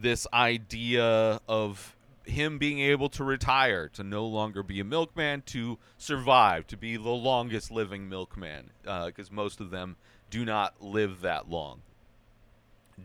this 0.00 0.26
idea 0.32 1.40
of 1.46 1.94
him 2.24 2.58
being 2.58 2.80
able 2.80 3.08
to 3.10 3.24
retire, 3.24 3.88
to 3.88 4.02
no 4.02 4.26
longer 4.26 4.62
be 4.62 4.80
a 4.80 4.84
milkman, 4.84 5.42
to 5.46 5.78
survive, 5.98 6.66
to 6.68 6.76
be 6.76 6.96
the 6.96 7.10
longest 7.10 7.70
living 7.70 8.08
milkman, 8.08 8.70
because 8.82 9.28
uh, 9.30 9.32
most 9.32 9.60
of 9.60 9.70
them 9.70 9.96
do 10.30 10.44
not 10.44 10.80
live 10.80 11.20
that 11.22 11.50
long 11.50 11.82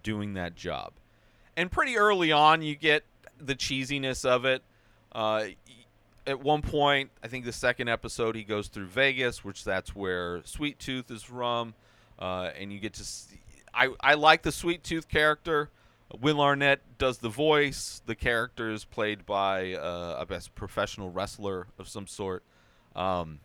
doing 0.04 0.34
that 0.34 0.56
job. 0.56 0.94
And 1.56 1.72
pretty 1.72 1.98
early 1.98 2.32
on, 2.32 2.62
you 2.62 2.76
get 2.76 3.04
the 3.40 3.56
cheesiness 3.56 4.26
of 4.26 4.46
it. 4.46 4.62
Uh, 5.12 5.48
at 6.26 6.42
one 6.42 6.62
point, 6.62 7.10
I 7.24 7.28
think 7.28 7.46
the 7.46 7.54
second 7.54 7.88
episode, 7.88 8.36
he 8.36 8.44
goes 8.44 8.68
through 8.68 8.88
Vegas, 8.88 9.44
which 9.44 9.64
that's 9.64 9.96
where 9.96 10.42
Sweet 10.46 10.78
Tooth 10.78 11.10
is 11.10 11.24
from, 11.24 11.74
uh, 12.20 12.52
and 12.60 12.72
you 12.72 12.80
get 12.80 12.94
to. 12.94 13.04
See, 13.04 13.40
I 13.74 13.90
I 14.00 14.16
like 14.16 14.44
the 14.44 14.52
Sweet 14.52 14.84
Tooth 14.84 15.08
character. 15.08 15.70
Will 16.20 16.40
Arnett 16.42 16.82
does 16.98 17.18
the 17.18 17.30
voice. 17.30 18.02
The 18.06 18.16
character 18.16 18.70
is 18.72 18.86
played 18.86 19.26
by 19.26 19.74
uh, 19.74 20.18
a 20.20 20.26
best 20.26 20.56
professional 20.56 21.12
wrestler 21.12 21.68
of 21.78 21.90
some 21.90 22.08
sort. 22.08 22.44
Um, 22.96 23.40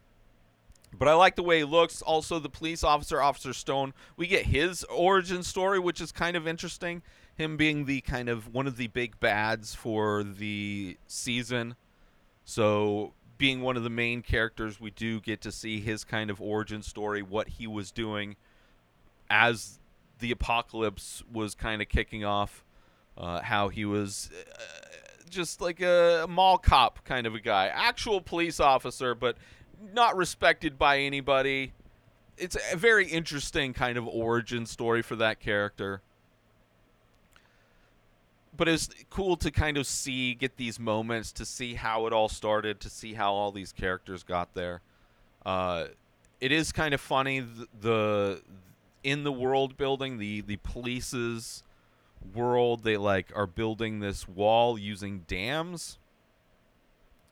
but 0.97 1.09
I 1.09 1.15
like 1.15 1.37
the 1.37 1.43
way 1.43 1.59
he 1.59 1.65
looks. 1.65 2.03
Also, 2.03 2.39
the 2.39 2.49
police 2.49 2.85
officer, 2.85 3.21
Officer 3.21 3.53
Stone, 3.53 3.95
we 4.17 4.27
get 4.27 4.47
his 4.47 4.85
origin 4.85 5.43
story, 5.43 5.79
which 5.79 6.01
is 6.01 6.13
kind 6.13 6.37
of 6.37 6.47
interesting. 6.47 7.03
Him 7.35 7.57
being 7.57 7.87
the 7.87 8.03
kind 8.03 8.29
of 8.29 8.53
one 8.53 8.67
of 8.67 8.77
the 8.77 8.89
big 8.89 9.19
bads 9.19 9.75
for 9.75 10.23
the 10.23 10.97
season. 11.07 11.77
So, 12.45 13.15
being 13.39 13.63
one 13.63 13.77
of 13.77 13.85
the 13.85 13.91
main 13.91 14.23
characters, 14.23 14.81
we 14.81 14.91
do 14.91 15.19
get 15.21 15.41
to 15.41 15.51
see 15.51 15.81
his 15.81 16.05
kind 16.05 16.31
of 16.31 16.41
origin 16.41 16.83
story, 16.83 17.23
what 17.23 17.49
he 17.49 17.67
was 17.67 17.91
doing 17.91 18.37
as 19.31 19.79
the 20.23 20.31
apocalypse 20.31 21.23
was 21.31 21.55
kind 21.55 21.83
of 21.83 21.89
kicking 21.89 22.25
off. 22.25 22.65
Uh, 23.19 23.43
how 23.43 23.69
he 23.69 23.85
was 23.85 24.31
uh, 24.33 24.63
just 25.29 25.61
like 25.61 25.83
a 25.83 26.25
mall 26.31 26.57
cop 26.57 27.05
kind 27.05 27.27
of 27.27 27.35
a 27.35 27.41
guy, 27.41 27.67
actual 27.67 28.23
police 28.23 28.59
officer, 28.59 29.15
but 29.15 29.37
not 29.93 30.17
respected 30.17 30.79
by 30.79 30.99
anybody. 30.99 31.75
It's 32.39 32.57
a 32.73 32.77
very 32.77 33.07
interesting 33.07 33.75
kind 33.75 33.99
of 33.99 34.09
origin 34.09 34.65
story 34.65 35.03
for 35.03 35.15
that 35.17 35.41
character. 35.41 36.01
But 38.57 38.69
it's 38.69 38.89
cool 39.11 39.37
to 39.37 39.51
kind 39.51 39.77
of 39.77 39.87
see, 39.87 40.33
get 40.33 40.57
these 40.57 40.81
moments 40.81 41.33
to 41.33 41.45
see 41.45 41.75
how 41.75 42.07
it 42.07 42.15
all 42.15 42.31
started, 42.31 42.81
to 42.81 42.89
see 42.89 43.13
how 43.13 43.35
all 43.35 43.53
these 43.53 43.73
characters 43.73 44.23
got 44.23 44.55
there. 44.55 44.81
Uh, 45.45 45.87
it 46.41 46.51
is 46.51 46.73
kind 46.73 46.95
of 46.95 47.01
funny 47.01 47.41
the, 47.41 47.67
the 47.81 48.43
in 49.03 49.25
the 49.25 49.33
world 49.33 49.77
building, 49.77 50.19
the 50.19 50.41
the 50.41 50.57
police's 50.57 51.63
world, 52.35 52.85
they 52.85 52.97
like 52.97 53.33
are 53.35 53.47
building 53.47 54.01
this 54.01 54.29
wall 54.29 54.79
using 54.79 55.21
dams. 55.21 55.99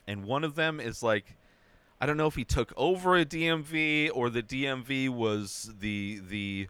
And 0.07 0.25
one 0.25 0.43
of 0.43 0.55
them 0.57 0.81
is 0.81 1.03
like 1.03 1.37
I 2.01 2.07
don't 2.07 2.17
know 2.17 2.27
if 2.27 2.35
he 2.35 2.45
took 2.45 2.73
over 2.77 3.17
a 3.17 3.25
DMV 3.25 4.11
or 4.15 4.31
the 4.31 4.43
DMV 4.43 5.11
was 5.11 5.71
the 5.81 6.21
the 6.27 6.69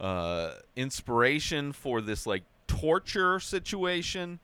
uh, 0.00 0.54
inspiration 0.74 1.72
for 1.72 2.00
this 2.00 2.26
like 2.26 2.42
torture 2.66 3.38
situation 3.38 4.40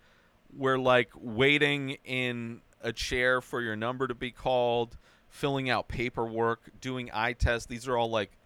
where 0.57 0.79
like 0.79 1.11
waiting 1.17 1.97
in 2.05 2.61
a 2.81 2.93
chair 2.93 3.41
for 3.41 3.61
your 3.61 3.75
number 3.75 4.07
to 4.07 4.15
be 4.15 4.31
called, 4.31 4.97
filling 5.29 5.69
out 5.69 5.89
paperwork, 5.89 6.71
doing 6.81 7.11
eye 7.13 7.33
tests. 7.33 7.67
These 7.67 7.89
are 7.89 7.97
all 7.97 8.09
like 8.09 8.38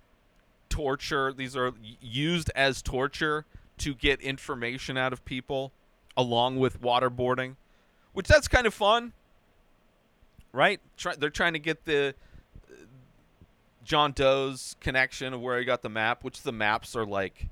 torture. 0.73 1.33
These 1.33 1.55
are 1.55 1.75
used 2.00 2.50
as 2.57 2.81
torture 2.81 3.45
to 3.79 3.95
get 3.95 4.21
information 4.23 4.97
out 4.97 5.12
of 5.12 5.23
people, 5.25 5.73
along 6.17 6.59
with 6.59 6.81
waterboarding, 6.81 7.57
which 8.14 8.26
that's 8.26 8.49
kind 8.49 8.67
of 8.67 8.73
fun, 8.73 9.12
right? 10.52 10.81
Try, 10.97 11.14
they're 11.14 11.31
trying 11.31 11.52
to 11.52 11.59
get 11.59 11.85
the 11.85 12.14
uh, 12.71 12.75
John 13.85 14.12
Doe's 14.12 14.76
connection 14.81 15.35
of 15.35 15.43
where 15.43 15.59
he 15.59 15.64
got 15.67 15.83
the 15.83 15.91
map, 15.91 16.25
which 16.25 16.43
the 16.43 16.52
maps 16.52 16.97
are 16.97 17.05
like 17.05 17.49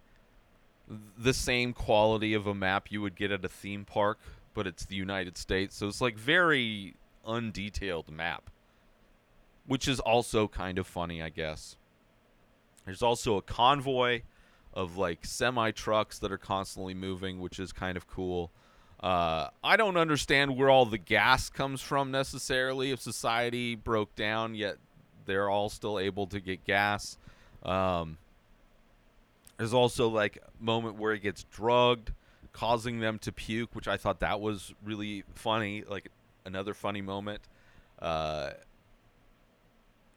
the 1.19 1.35
same 1.35 1.75
quality 1.75 2.33
of 2.33 2.47
a 2.47 2.55
map 2.55 2.91
you 2.91 3.03
would 3.03 3.17
get 3.17 3.31
at 3.31 3.45
a 3.45 3.49
theme 3.49 3.85
park, 3.85 4.19
but 4.55 4.67
it's 4.67 4.87
the 4.87 4.97
United 4.97 5.37
States, 5.37 5.77
so 5.77 5.87
it's 5.87 6.01
like 6.01 6.17
very 6.17 6.95
undetailed 7.27 8.11
map, 8.11 8.51
which 9.67 9.87
is 9.87 10.01
also 10.01 10.49
kind 10.49 10.79
of 10.79 10.87
funny, 10.87 11.23
I 11.23 11.29
guess. 11.29 11.77
There's 12.91 13.03
also 13.03 13.37
a 13.37 13.43
convoy 13.43 14.23
of 14.75 14.97
like 14.97 15.25
semi 15.25 15.71
trucks 15.71 16.19
that 16.19 16.33
are 16.33 16.39
constantly 16.39 16.93
moving, 16.93 17.39
which 17.39 17.61
is 17.61 17.73
kind 17.73 17.97
of 17.97 18.09
cool. 18.09 18.51
Uh, 18.99 19.47
I 19.63 19.77
don't 19.77 19.97
understand 19.97 20.57
where 20.57 20.71
all 20.71 20.87
the 20.87 20.99
gas 20.99 21.51
comes 21.51 21.81
from 21.81 22.11
necessarily. 22.11 22.91
If 22.91 23.01
society 23.01 23.77
broke 23.77 24.17
down, 24.17 24.57
yet 24.57 24.79
they're 25.25 25.49
all 25.49 25.69
still 25.69 26.01
able 26.01 26.27
to 26.27 26.41
get 26.41 26.65
gas. 26.65 27.17
Um, 27.63 28.19
there's 29.57 29.73
also 29.73 30.09
like 30.09 30.39
a 30.39 30.65
moment 30.65 30.97
where 30.97 31.15
he 31.15 31.21
gets 31.21 31.45
drugged, 31.45 32.11
causing 32.53 32.99
them 32.99 33.21
to 33.21 33.31
puke, 33.31 33.73
which 33.77 33.87
I 33.87 33.99
thought 33.99 34.19
that 34.19 34.41
was 34.41 34.75
really 34.85 35.23
funny. 35.37 35.85
Like 35.89 36.09
another 36.45 36.75
funny 36.75 37.03
moment. 37.03 37.43
Uh, 38.01 38.51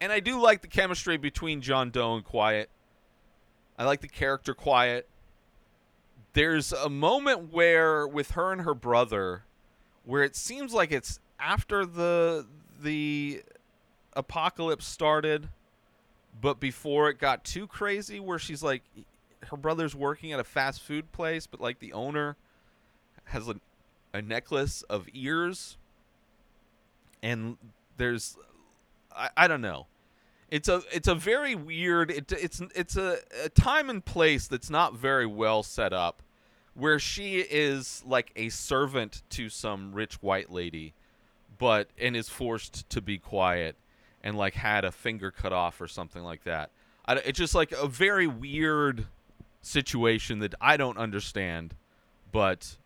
and 0.03 0.12
I 0.12 0.19
do 0.19 0.38
like 0.38 0.62
the 0.62 0.67
chemistry 0.67 1.15
between 1.15 1.62
John 1.62 1.89
Doe 1.89 2.15
and 2.15 2.25
Quiet. 2.25 2.69
I 3.79 3.86
like 3.86 4.01
the 4.01 4.10
character 4.10 4.53
Quiet. 4.53 5.07
There's 6.33 6.74
a 6.74 6.89
moment 6.89 7.53
where 7.53 8.05
with 8.05 8.31
her 8.31 8.51
and 8.51 8.63
her 8.63 8.74
brother 8.74 9.45
where 10.03 10.22
it 10.22 10.36
seems 10.36 10.74
like 10.74 10.91
it's 10.91 11.22
after 11.39 11.86
the 11.86 12.45
the 12.81 13.43
apocalypse 14.12 14.86
started 14.86 15.48
but 16.41 16.60
before 16.60 17.10
it 17.10 17.17
got 17.17 17.45
too 17.45 17.65
crazy 17.65 18.19
where 18.19 18.38
she's 18.38 18.62
like 18.62 18.83
her 19.48 19.55
brother's 19.55 19.95
working 19.95 20.33
at 20.33 20.39
a 20.39 20.43
fast 20.43 20.81
food 20.81 21.10
place 21.13 21.48
but 21.48 21.62
like 21.62 21.79
the 21.79 21.93
owner 21.93 22.36
has 23.25 23.48
a, 23.48 23.55
a 24.13 24.22
necklace 24.22 24.81
of 24.83 25.07
ears 25.13 25.77
and 27.22 27.55
there's 27.95 28.38
I, 29.15 29.29
I 29.38 29.48
don't 29.48 29.62
know 29.62 29.88
it's 30.53 30.69
a 30.69 30.83
it's 30.91 31.07
a 31.07 31.15
very 31.15 31.55
weird 31.55 32.12
it, 32.12 32.31
it's 32.31 32.62
it's 32.75 32.95
a, 32.95 33.17
a 33.43 33.50
time 33.50 33.89
and 33.89 34.05
place 34.05 34.48
that's 34.48 34.69
not 34.69 34.93
very 34.95 35.25
well 35.25 35.63
set 35.63 35.91
up 35.91 36.22
where 36.75 37.00
she 37.00 37.39
is 37.39 38.03
like 38.05 38.31
a 38.36 38.50
servant 38.50 39.24
to 39.31 39.50
some 39.50 39.93
rich 39.93 40.22
white 40.22 40.51
lady 40.51 40.93
but 41.57 41.89
and 42.00 42.15
is 42.15 42.29
forced 42.29 42.88
to 42.91 43.01
be 43.01 43.17
quiet 43.17 43.75
and 44.24 44.38
like 44.38 44.53
had 44.53 44.86
a 44.86 44.91
finger 44.91 45.31
cut 45.31 45.51
off 45.51 45.81
or 45.81 45.88
something 45.88 46.22
like 46.22 46.43
that. 46.43 46.69
I, 47.07 47.15
it's 47.15 47.39
just 47.39 47.55
like 47.55 47.72
a 47.72 47.88
very 47.88 48.27
weird 48.27 49.07
situation 49.63 50.38
that 50.39 50.53
i 50.62 50.77
don't 50.77 51.00
understand 51.00 51.74
but 52.31 52.77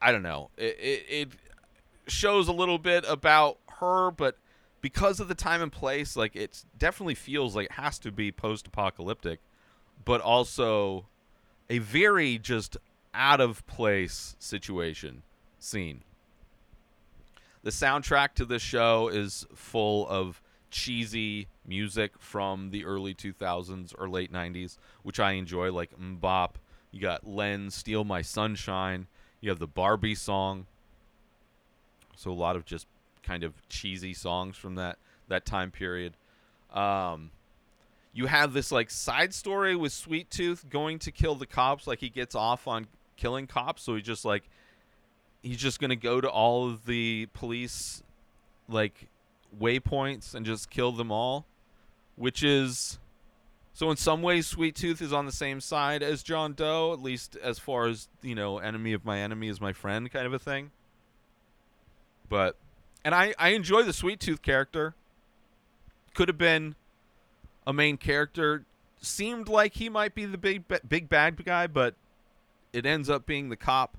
i 0.00 0.12
don't 0.12 0.22
know. 0.22 0.50
It, 0.56 0.78
it, 0.78 1.06
it 1.08 1.28
shows 2.06 2.46
a 2.46 2.52
little 2.52 2.78
bit 2.78 3.04
about 3.08 3.58
her 3.80 4.12
but 4.12 4.36
because 4.80 5.20
of 5.20 5.28
the 5.28 5.34
time 5.34 5.62
and 5.62 5.72
place 5.72 6.16
like 6.16 6.36
it 6.36 6.64
definitely 6.76 7.14
feels 7.14 7.56
like 7.56 7.66
it 7.66 7.72
has 7.72 7.98
to 7.98 8.12
be 8.12 8.30
post-apocalyptic 8.30 9.40
but 10.04 10.20
also 10.20 11.06
a 11.68 11.78
very 11.78 12.38
just 12.38 12.76
out 13.14 13.40
of 13.40 13.66
place 13.66 14.36
situation 14.38 15.22
scene. 15.58 16.02
The 17.62 17.70
soundtrack 17.70 18.34
to 18.34 18.44
this 18.44 18.62
show 18.62 19.08
is 19.08 19.44
full 19.54 20.08
of 20.08 20.40
cheesy 20.70 21.48
music 21.66 22.12
from 22.18 22.70
the 22.70 22.84
early 22.84 23.14
2000s 23.14 23.94
or 23.98 24.08
late 24.08 24.30
90s 24.30 24.76
which 25.02 25.18
i 25.18 25.32
enjoy 25.32 25.72
like 25.72 25.98
MMMBop. 25.98 26.52
You 26.90 27.00
got 27.00 27.26
len 27.26 27.70
steal 27.70 28.04
my 28.04 28.22
sunshine. 28.22 29.06
You 29.40 29.50
have 29.50 29.58
the 29.58 29.66
barbie 29.66 30.14
song. 30.14 30.66
So 32.16 32.30
a 32.30 32.32
lot 32.32 32.56
of 32.56 32.64
just 32.64 32.86
kind 33.28 33.44
of 33.44 33.52
cheesy 33.68 34.14
songs 34.14 34.56
from 34.56 34.76
that 34.76 34.98
that 35.28 35.44
time 35.44 35.70
period. 35.70 36.14
Um, 36.72 37.30
you 38.14 38.26
have 38.26 38.54
this 38.54 38.72
like 38.72 38.90
side 38.90 39.34
story 39.34 39.76
with 39.76 39.92
Sweet 39.92 40.30
Tooth 40.30 40.68
going 40.70 40.98
to 41.00 41.12
kill 41.12 41.34
the 41.34 41.46
cops. 41.46 41.86
Like 41.86 42.00
he 42.00 42.08
gets 42.08 42.34
off 42.34 42.66
on 42.66 42.86
killing 43.16 43.46
cops, 43.46 43.82
so 43.82 43.94
he 43.94 44.02
just 44.02 44.24
like 44.24 44.48
he's 45.42 45.58
just 45.58 45.78
gonna 45.78 45.96
go 45.96 46.20
to 46.20 46.28
all 46.28 46.68
of 46.68 46.86
the 46.86 47.28
police 47.34 48.02
like 48.68 49.08
waypoints 49.60 50.34
and 50.34 50.46
just 50.46 50.70
kill 50.70 50.92
them 50.92 51.12
all, 51.12 51.46
which 52.16 52.42
is 52.42 52.98
so 53.74 53.90
in 53.90 53.96
some 53.98 54.22
ways 54.22 54.46
Sweet 54.46 54.74
Tooth 54.74 55.02
is 55.02 55.12
on 55.12 55.26
the 55.26 55.32
same 55.32 55.60
side 55.60 56.02
as 56.02 56.22
John 56.22 56.54
Doe, 56.54 56.94
at 56.94 57.02
least 57.02 57.36
as 57.36 57.58
far 57.58 57.86
as 57.88 58.08
you 58.22 58.34
know, 58.34 58.58
enemy 58.58 58.94
of 58.94 59.04
my 59.04 59.18
enemy 59.18 59.48
is 59.48 59.60
my 59.60 59.74
friend 59.74 60.10
kind 60.10 60.26
of 60.26 60.32
a 60.32 60.38
thing. 60.38 60.70
But 62.30 62.56
and 63.08 63.14
I 63.14 63.32
I 63.38 63.50
enjoy 63.50 63.84
the 63.84 63.94
Sweet 63.94 64.20
Tooth 64.20 64.42
character. 64.42 64.94
Could 66.12 66.28
have 66.28 66.36
been 66.36 66.74
a 67.66 67.72
main 67.72 67.96
character. 67.96 68.66
Seemed 69.00 69.48
like 69.48 69.76
he 69.76 69.88
might 69.88 70.14
be 70.14 70.26
the 70.26 70.36
big 70.36 70.64
big 70.86 71.08
bad 71.08 71.42
guy, 71.42 71.66
but 71.68 71.94
it 72.70 72.84
ends 72.84 73.08
up 73.08 73.24
being 73.24 73.48
the 73.48 73.56
cop. 73.56 73.96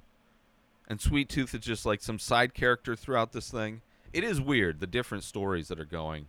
And 0.87 1.01
Sweet 1.01 1.27
Tooth 1.27 1.55
is 1.55 1.61
just 1.61 1.87
like 1.87 2.03
some 2.03 2.19
side 2.19 2.53
character 2.53 2.95
throughout 2.95 3.31
this 3.31 3.49
thing. 3.49 3.81
It 4.13 4.23
is 4.23 4.39
weird 4.39 4.79
the 4.79 4.85
different 4.85 5.23
stories 5.23 5.69
that 5.69 5.79
are 5.79 5.85
going. 5.85 6.27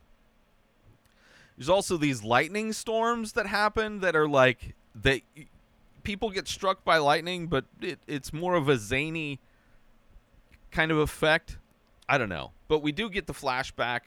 There's 1.59 1.69
also 1.69 1.99
these 1.99 2.25
lightning 2.25 2.73
storms 2.73 3.33
that 3.33 3.47
happen 3.47 4.01
that 4.01 4.17
are 4.17 4.27
like 4.27 4.75
that 4.95 5.21
people 6.03 6.31
get 6.31 6.49
struck 6.49 6.83
by 6.83 6.97
lightning, 6.97 7.47
but 7.47 7.67
it, 7.83 7.99
it's 8.07 8.33
more 8.33 8.55
of 8.55 8.71
a 8.71 8.79
zany 8.79 9.39
kind 10.71 10.91
of 10.91 10.97
effect. 10.97 11.59
I 12.11 12.19
don't 12.19 12.29
know, 12.29 12.51
but 12.67 12.83
we 12.83 12.91
do 12.91 13.09
get 13.09 13.29
the 13.29 13.33
flashback 13.33 14.01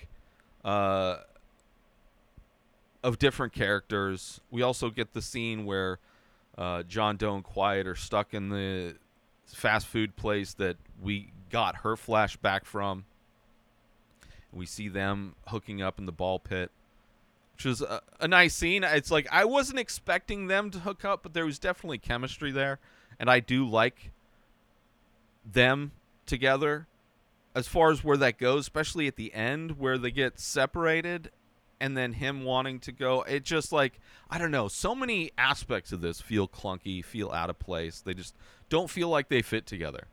uh, 0.66 1.20
of 3.02 3.18
different 3.18 3.54
characters. 3.54 4.42
We 4.52 4.62
also 4.62 4.90
get 4.90 5.14
the 5.14 5.22
scene 5.22 5.66
where 5.66 6.00
uh, 6.58 6.84
John 6.84 7.16
Doe 7.16 7.36
and 7.36 7.46
Quiet 7.46 7.88
are 7.88 7.96
stuck 7.96 8.34
in 8.34 8.50
the 8.50 8.96
fast 9.46 9.88
food 9.88 10.18
place 10.18 10.54
that 10.56 10.76
we 11.02 11.32
got 11.50 11.78
her 11.78 11.96
flashback 11.96 12.66
from. 12.66 13.06
We 14.52 14.66
see 14.66 14.90
them 14.90 15.36
hooking 15.48 15.82
up 15.82 15.98
in 15.98 16.06
the 16.06 16.12
ball 16.12 16.40
pit, 16.40 16.72
which 17.54 17.66
is 17.66 17.80
a, 17.80 18.02
a 18.20 18.28
nice 18.28 18.54
scene. 18.54 18.84
It's 18.84 19.12
like 19.12 19.30
I 19.32 19.46
wasn't 19.46 19.80
expecting 19.80 20.48
them 20.48 20.72
to 20.72 20.80
hook 20.80 21.06
up, 21.06 21.24
but 21.24 21.34
there 21.34 21.46
was 21.46 21.58
definitely 21.58 22.00
chemistry 22.00 22.52
there, 22.52 22.80
and 23.18 23.30
I 23.30 23.40
do 23.40 23.66
like 23.66 24.12
them 25.46 25.94
together 26.26 26.88
as 27.56 27.68
far 27.68 27.92
as 27.92 28.04
where 28.04 28.18
that 28.18 28.38
goes, 28.38 28.62
especially 28.62 29.08
at 29.08 29.16
the 29.16 29.34
end 29.34 29.78
where 29.78 29.98
they 29.98 30.12
get 30.12 30.40
separated 30.40 31.32
and 31.80 31.98
then 31.98 32.14
him 32.14 32.44
wanting 32.44 32.80
to 32.80 32.92
go. 32.92 33.24
It 33.24 33.44
just 33.44 33.72
like, 33.72 34.00
I 34.30 34.38
don't 34.38 34.52
know, 34.52 34.68
so 34.68 34.96
many 34.96 35.32
aspects 35.38 35.92
of 35.92 36.02
this 36.02 36.22
feel 36.22 36.48
clunky, 36.48 37.04
feel 37.04 37.32
out 37.32 37.50
of 37.50 37.60
place. 37.60 38.02
They 38.02 38.14
just 38.14 38.36
don't 38.70 38.90
feel 38.90 39.10
like 39.10 39.30
they 39.30 39.42
fit 39.42 39.66
together. 39.66 40.08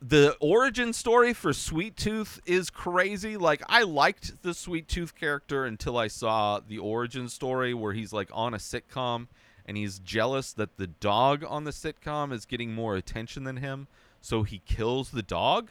The 0.00 0.36
origin 0.40 0.92
story 0.92 1.32
for 1.32 1.52
Sweet 1.52 1.96
Tooth 1.96 2.40
is 2.46 2.70
crazy. 2.70 3.36
Like 3.36 3.62
I 3.68 3.82
liked 3.82 4.42
the 4.42 4.54
Sweet 4.54 4.86
Tooth 4.86 5.14
character 5.14 5.64
until 5.64 5.96
I 5.96 6.06
saw 6.06 6.60
the 6.60 6.78
origin 6.78 7.28
story 7.28 7.74
where 7.74 7.92
he's 7.92 8.12
like 8.12 8.30
on 8.32 8.54
a 8.54 8.58
sitcom 8.58 9.26
and 9.68 9.76
he's 9.76 9.98
jealous 9.98 10.54
that 10.54 10.78
the 10.78 10.86
dog 10.86 11.44
on 11.46 11.64
the 11.64 11.70
sitcom 11.72 12.32
is 12.32 12.46
getting 12.46 12.74
more 12.74 12.96
attention 12.96 13.44
than 13.44 13.58
him, 13.58 13.86
so 14.22 14.42
he 14.42 14.62
kills 14.64 15.10
the 15.10 15.22
dog 15.22 15.68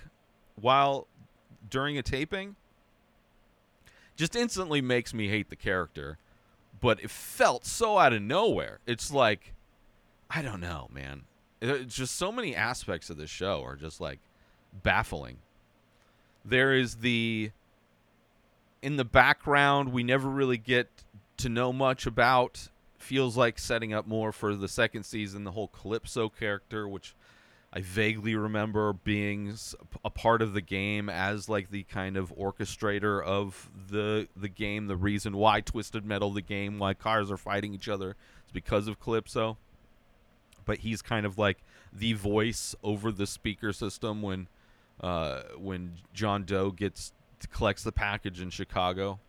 while 0.56 1.08
during 1.68 1.98
a 1.98 2.04
taping. 2.04 2.56
Just 4.16 4.36
instantly 4.36 4.82
makes 4.82 5.16
me 5.16 5.30
hate 5.30 5.50
the 5.50 5.56
character, 5.56 6.20
but 6.80 7.04
it 7.04 7.10
felt 7.10 7.66
so 7.66 7.98
out 7.98 8.14
of 8.14 8.22
nowhere. 8.22 8.80
It's 8.86 9.12
like 9.12 9.56
I 10.30 10.44
don't 10.44 10.62
know, 10.62 10.90
man. 10.94 11.24
It's 11.60 11.96
just 11.96 12.16
so 12.16 12.32
many 12.32 12.56
aspects 12.56 13.10
of 13.10 13.18
the 13.18 13.26
show 13.26 13.64
are 13.64 13.76
just 13.76 14.00
like 14.00 14.20
baffling. 14.84 15.38
There 16.46 16.76
is 16.76 16.98
the 16.98 17.50
in 18.84 18.98
the 18.98 19.06
background 19.06 19.92
we 19.92 20.04
never 20.04 20.30
really 20.30 20.60
get 20.60 20.88
to 21.38 21.50
know 21.50 21.74
much 21.74 22.06
about 22.06 22.70
feels 23.08 23.38
like 23.38 23.58
setting 23.58 23.94
up 23.94 24.06
more 24.06 24.34
for 24.34 24.54
the 24.54 24.68
second 24.68 25.04
season 25.04 25.46
the 25.46 25.52
whole 25.52 25.70
Calypso 25.70 26.28
character, 26.28 26.88
which 26.90 27.16
I 27.72 27.80
vaguely 27.80 28.36
remember 28.36 28.92
being 28.92 29.54
a 30.04 30.10
part 30.10 30.42
of 30.42 30.54
the 30.54 30.62
game 30.62 31.10
as 31.10 31.48
like 31.48 31.72
the 31.72 31.84
kind 31.84 32.18
of 32.18 32.36
orchestrator 32.36 33.24
of 33.24 33.70
the 33.90 34.28
the 34.36 34.50
game. 34.50 34.88
The 34.88 34.98
reason 34.98 35.38
why 35.38 35.62
Twisted 35.62 36.06
Metal 36.06 36.32
the 36.32 36.42
game, 36.42 36.80
why 36.80 36.94
cars 36.94 37.32
are 37.32 37.38
fighting 37.38 37.74
each 37.74 37.88
other, 37.88 38.18
is 38.46 38.52
because 38.52 38.90
of 38.90 39.00
Calypso. 39.00 39.58
But 40.66 40.80
he's 40.80 41.02
kind 41.02 41.26
of 41.26 41.38
like 41.38 41.60
the 41.94 42.12
voice 42.12 42.76
over 42.84 43.10
the 43.10 43.26
speaker 43.26 43.72
system 43.72 44.22
when 44.22 44.50
uh, 45.00 45.44
when 45.58 45.94
John 46.14 46.44
Doe 46.44 46.72
gets 46.72 47.14
collects 47.52 47.84
the 47.84 47.94
package 47.94 48.42
in 48.42 48.50
Chicago. 48.50 49.20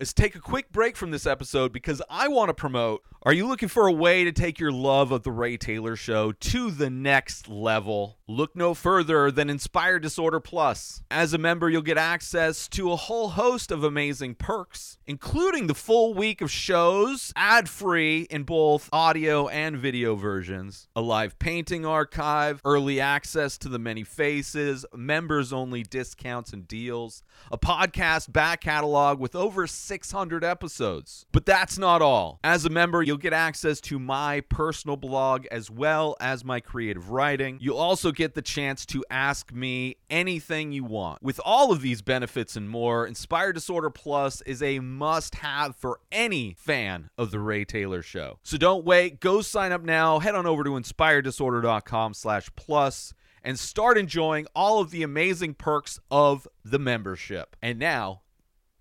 Let's 0.00 0.12
take 0.12 0.36
a 0.36 0.40
quick 0.40 0.70
break 0.70 0.96
from 0.96 1.10
this 1.10 1.26
episode 1.26 1.72
because 1.72 2.00
I 2.08 2.28
want 2.28 2.50
to 2.50 2.54
promote 2.54 3.02
Are 3.28 3.34
you 3.34 3.46
looking 3.46 3.68
for 3.68 3.86
a 3.86 3.92
way 3.92 4.24
to 4.24 4.32
take 4.32 4.58
your 4.58 4.72
love 4.72 5.12
of 5.12 5.22
The 5.22 5.30
Ray 5.30 5.58
Taylor 5.58 5.96
Show 5.96 6.32
to 6.32 6.70
the 6.70 6.88
next 6.88 7.46
level? 7.46 8.16
Look 8.26 8.56
no 8.56 8.72
further 8.72 9.30
than 9.30 9.50
Inspired 9.50 10.00
Disorder 10.00 10.40
Plus. 10.40 11.02
As 11.10 11.34
a 11.34 11.38
member, 11.38 11.68
you'll 11.68 11.82
get 11.82 11.98
access 11.98 12.68
to 12.68 12.90
a 12.90 12.96
whole 12.96 13.28
host 13.28 13.70
of 13.70 13.84
amazing 13.84 14.34
perks, 14.36 14.96
including 15.06 15.66
the 15.66 15.74
full 15.74 16.14
week 16.14 16.40
of 16.40 16.50
shows, 16.50 17.30
ad 17.36 17.68
free 17.68 18.26
in 18.30 18.44
both 18.44 18.88
audio 18.94 19.48
and 19.48 19.76
video 19.76 20.14
versions, 20.14 20.88
a 20.96 21.02
live 21.02 21.38
painting 21.38 21.84
archive, 21.84 22.62
early 22.64 22.98
access 22.98 23.58
to 23.58 23.68
the 23.68 23.78
many 23.78 24.04
faces, 24.04 24.86
members 24.94 25.52
only 25.52 25.82
discounts 25.82 26.54
and 26.54 26.66
deals, 26.66 27.22
a 27.52 27.58
podcast 27.58 28.32
back 28.32 28.62
catalog 28.62 29.18
with 29.18 29.34
over 29.34 29.66
600 29.66 30.44
episodes. 30.44 31.26
But 31.30 31.44
that's 31.44 31.76
not 31.76 32.00
all. 32.00 32.40
As 32.42 32.64
a 32.64 32.70
member, 32.70 33.02
you'll 33.02 33.17
get 33.18 33.32
access 33.32 33.80
to 33.82 33.98
my 33.98 34.40
personal 34.40 34.96
blog 34.96 35.46
as 35.46 35.70
well 35.70 36.16
as 36.20 36.44
my 36.44 36.60
creative 36.60 37.10
writing. 37.10 37.58
You'll 37.60 37.78
also 37.78 38.12
get 38.12 38.34
the 38.34 38.42
chance 38.42 38.86
to 38.86 39.04
ask 39.10 39.52
me 39.52 39.96
anything 40.08 40.72
you 40.72 40.84
want. 40.84 41.22
With 41.22 41.40
all 41.44 41.72
of 41.72 41.82
these 41.82 42.02
benefits 42.02 42.56
and 42.56 42.68
more, 42.68 43.06
Inspired 43.06 43.54
Disorder 43.54 43.90
Plus 43.90 44.40
is 44.42 44.62
a 44.62 44.78
must 44.80 45.36
have 45.36 45.76
for 45.76 46.00
any 46.10 46.54
fan 46.58 47.10
of 47.18 47.30
The 47.30 47.40
Ray 47.40 47.64
Taylor 47.64 48.02
Show. 48.02 48.38
So 48.42 48.56
don't 48.56 48.84
wait. 48.84 49.20
Go 49.20 49.42
sign 49.42 49.72
up 49.72 49.82
now. 49.82 50.18
Head 50.18 50.34
on 50.34 50.46
over 50.46 50.64
to 50.64 50.70
inspireddisorder.com 50.70 52.14
slash 52.14 52.48
plus 52.56 53.14
and 53.42 53.58
start 53.58 53.96
enjoying 53.98 54.46
all 54.54 54.80
of 54.80 54.90
the 54.90 55.02
amazing 55.02 55.54
perks 55.54 56.00
of 56.10 56.46
the 56.64 56.78
membership. 56.78 57.56
And 57.62 57.78
now, 57.78 58.22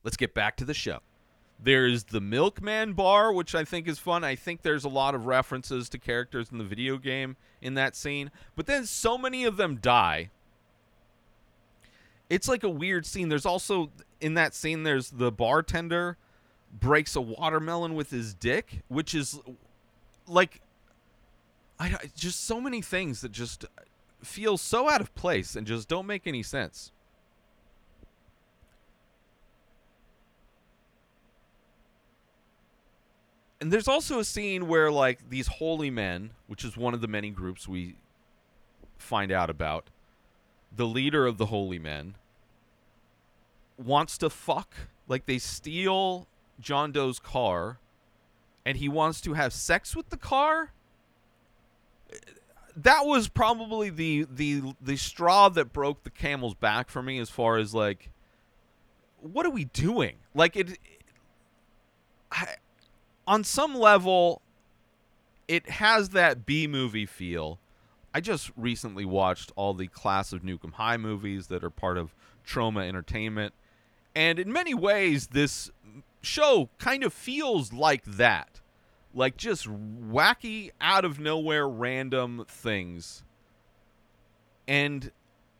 let's 0.03 0.17
get 0.17 0.33
back 0.33 0.57
to 0.57 0.65
the 0.65 0.73
show. 0.73 0.99
There's 1.59 2.05
the 2.05 2.21
Milkman 2.21 2.93
bar, 2.93 3.33
which 3.33 3.55
I 3.55 3.63
think 3.63 3.87
is 3.87 3.97
fun. 3.97 4.23
I 4.23 4.35
think 4.35 4.61
there's 4.61 4.83
a 4.83 4.89
lot 4.89 5.15
of 5.15 5.25
references 5.25 5.89
to 5.89 5.97
characters 5.97 6.49
in 6.51 6.59
the 6.59 6.63
video 6.63 6.97
game 6.97 7.35
in 7.61 7.73
that 7.73 7.95
scene. 7.95 8.31
But 8.55 8.67
then 8.67 8.85
so 8.85 9.17
many 9.17 9.43
of 9.43 9.57
them 9.57 9.77
die. 9.77 10.29
It's 12.29 12.47
like 12.47 12.63
a 12.63 12.69
weird 12.69 13.05
scene. 13.05 13.29
There's 13.29 13.45
also 13.45 13.89
in 14.21 14.35
that 14.35 14.53
scene 14.53 14.83
there's 14.83 15.09
the 15.09 15.31
bartender 15.31 16.17
breaks 16.71 17.15
a 17.15 17.21
watermelon 17.21 17.95
with 17.95 18.11
his 18.11 18.33
dick, 18.33 18.83
which 18.87 19.15
is 19.15 19.39
like 20.27 20.61
I 21.79 21.95
just 22.15 22.45
so 22.45 22.59
many 22.59 22.81
things 22.81 23.21
that 23.21 23.31
just 23.31 23.65
feel 24.23 24.57
so 24.57 24.89
out 24.89 25.01
of 25.01 25.13
place 25.15 25.55
and 25.55 25.65
just 25.65 25.87
don't 25.87 26.05
make 26.05 26.27
any 26.27 26.43
sense. 26.43 26.91
And 33.59 33.71
there's 33.71 33.87
also 33.87 34.19
a 34.19 34.23
scene 34.23 34.67
where 34.67 34.91
like 34.91 35.29
these 35.29 35.47
holy 35.47 35.89
men, 35.89 36.31
which 36.47 36.63
is 36.63 36.77
one 36.77 36.93
of 36.93 37.01
the 37.01 37.07
many 37.07 37.29
groups 37.29 37.67
we 37.67 37.95
find 38.97 39.31
out 39.31 39.49
about, 39.49 39.89
the 40.75 40.85
leader 40.85 41.25
of 41.25 41.37
the 41.37 41.47
holy 41.47 41.79
men 41.79 42.15
wants 43.77 44.17
to 44.19 44.29
fuck. 44.29 44.75
Like 45.07 45.25
they 45.25 45.39
steal 45.39 46.27
John 46.59 46.91
Doe's 46.91 47.19
car 47.19 47.79
and 48.65 48.77
he 48.77 48.89
wants 48.89 49.21
to 49.21 49.33
have 49.33 49.53
sex 49.53 49.95
with 49.95 50.09
the 50.09 50.17
car. 50.17 50.73
That 52.75 53.05
was 53.05 53.27
probably 53.27 53.89
the 53.89 54.27
the 54.29 54.75
the 54.79 54.97
straw 54.97 55.49
that 55.49 55.73
broke 55.73 56.03
the 56.03 56.09
camel's 56.11 56.53
back 56.53 56.89
for 56.89 57.01
me 57.01 57.17
as 57.17 57.29
far 57.29 57.57
as 57.57 57.73
like 57.73 58.09
what 59.21 59.45
are 59.45 59.49
we 59.49 59.65
doing? 59.65 60.17
Like 60.35 60.55
it 60.55 60.77
I, 62.31 62.55
on 63.27 63.43
some 63.43 63.75
level 63.75 64.41
it 65.47 65.69
has 65.69 66.09
that 66.09 66.45
B 66.45 66.67
movie 66.67 67.05
feel. 67.05 67.59
I 68.13 68.19
just 68.19 68.51
recently 68.57 69.05
watched 69.05 69.51
all 69.55 69.73
the 69.73 69.87
Class 69.87 70.33
of 70.33 70.41
Nuke 70.41 70.63
'Em 70.63 70.73
High 70.73 70.97
movies 70.97 71.47
that 71.47 71.63
are 71.63 71.69
part 71.69 71.97
of 71.97 72.13
Troma 72.45 72.87
Entertainment. 72.87 73.53
And 74.15 74.39
in 74.39 74.51
many 74.51 74.73
ways, 74.73 75.27
this 75.27 75.71
show 76.21 76.69
kind 76.79 77.03
of 77.03 77.13
feels 77.13 77.71
like 77.71 78.03
that. 78.05 78.61
Like 79.13 79.37
just 79.37 79.67
wacky, 79.67 80.71
out 80.81 81.05
of 81.05 81.19
nowhere, 81.19 81.67
random 81.67 82.45
things. 82.47 83.23
And 84.67 85.11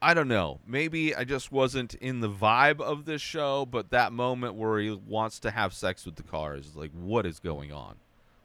I 0.02 0.14
don't 0.14 0.28
know. 0.28 0.60
Maybe 0.68 1.16
I 1.16 1.24
just 1.24 1.52
wasn't 1.52 1.96
in 1.96 2.20
the 2.20 2.30
vibe 2.30 2.82
of 2.82 3.06
this 3.06 3.22
show, 3.22 3.66
but 3.66 3.90
that 3.90 4.14
moment 4.14 4.54
where 4.54 4.80
he 4.80 4.92
wants 4.92 5.40
to 5.40 5.52
have 5.52 5.74
sex 5.74 6.06
with 6.06 6.16
the 6.16 6.24
car 6.24 6.56
is 6.56 6.76
like, 6.76 6.92
what 6.92 7.26
is 7.26 7.40
going 7.40 7.72
on? 7.72 7.96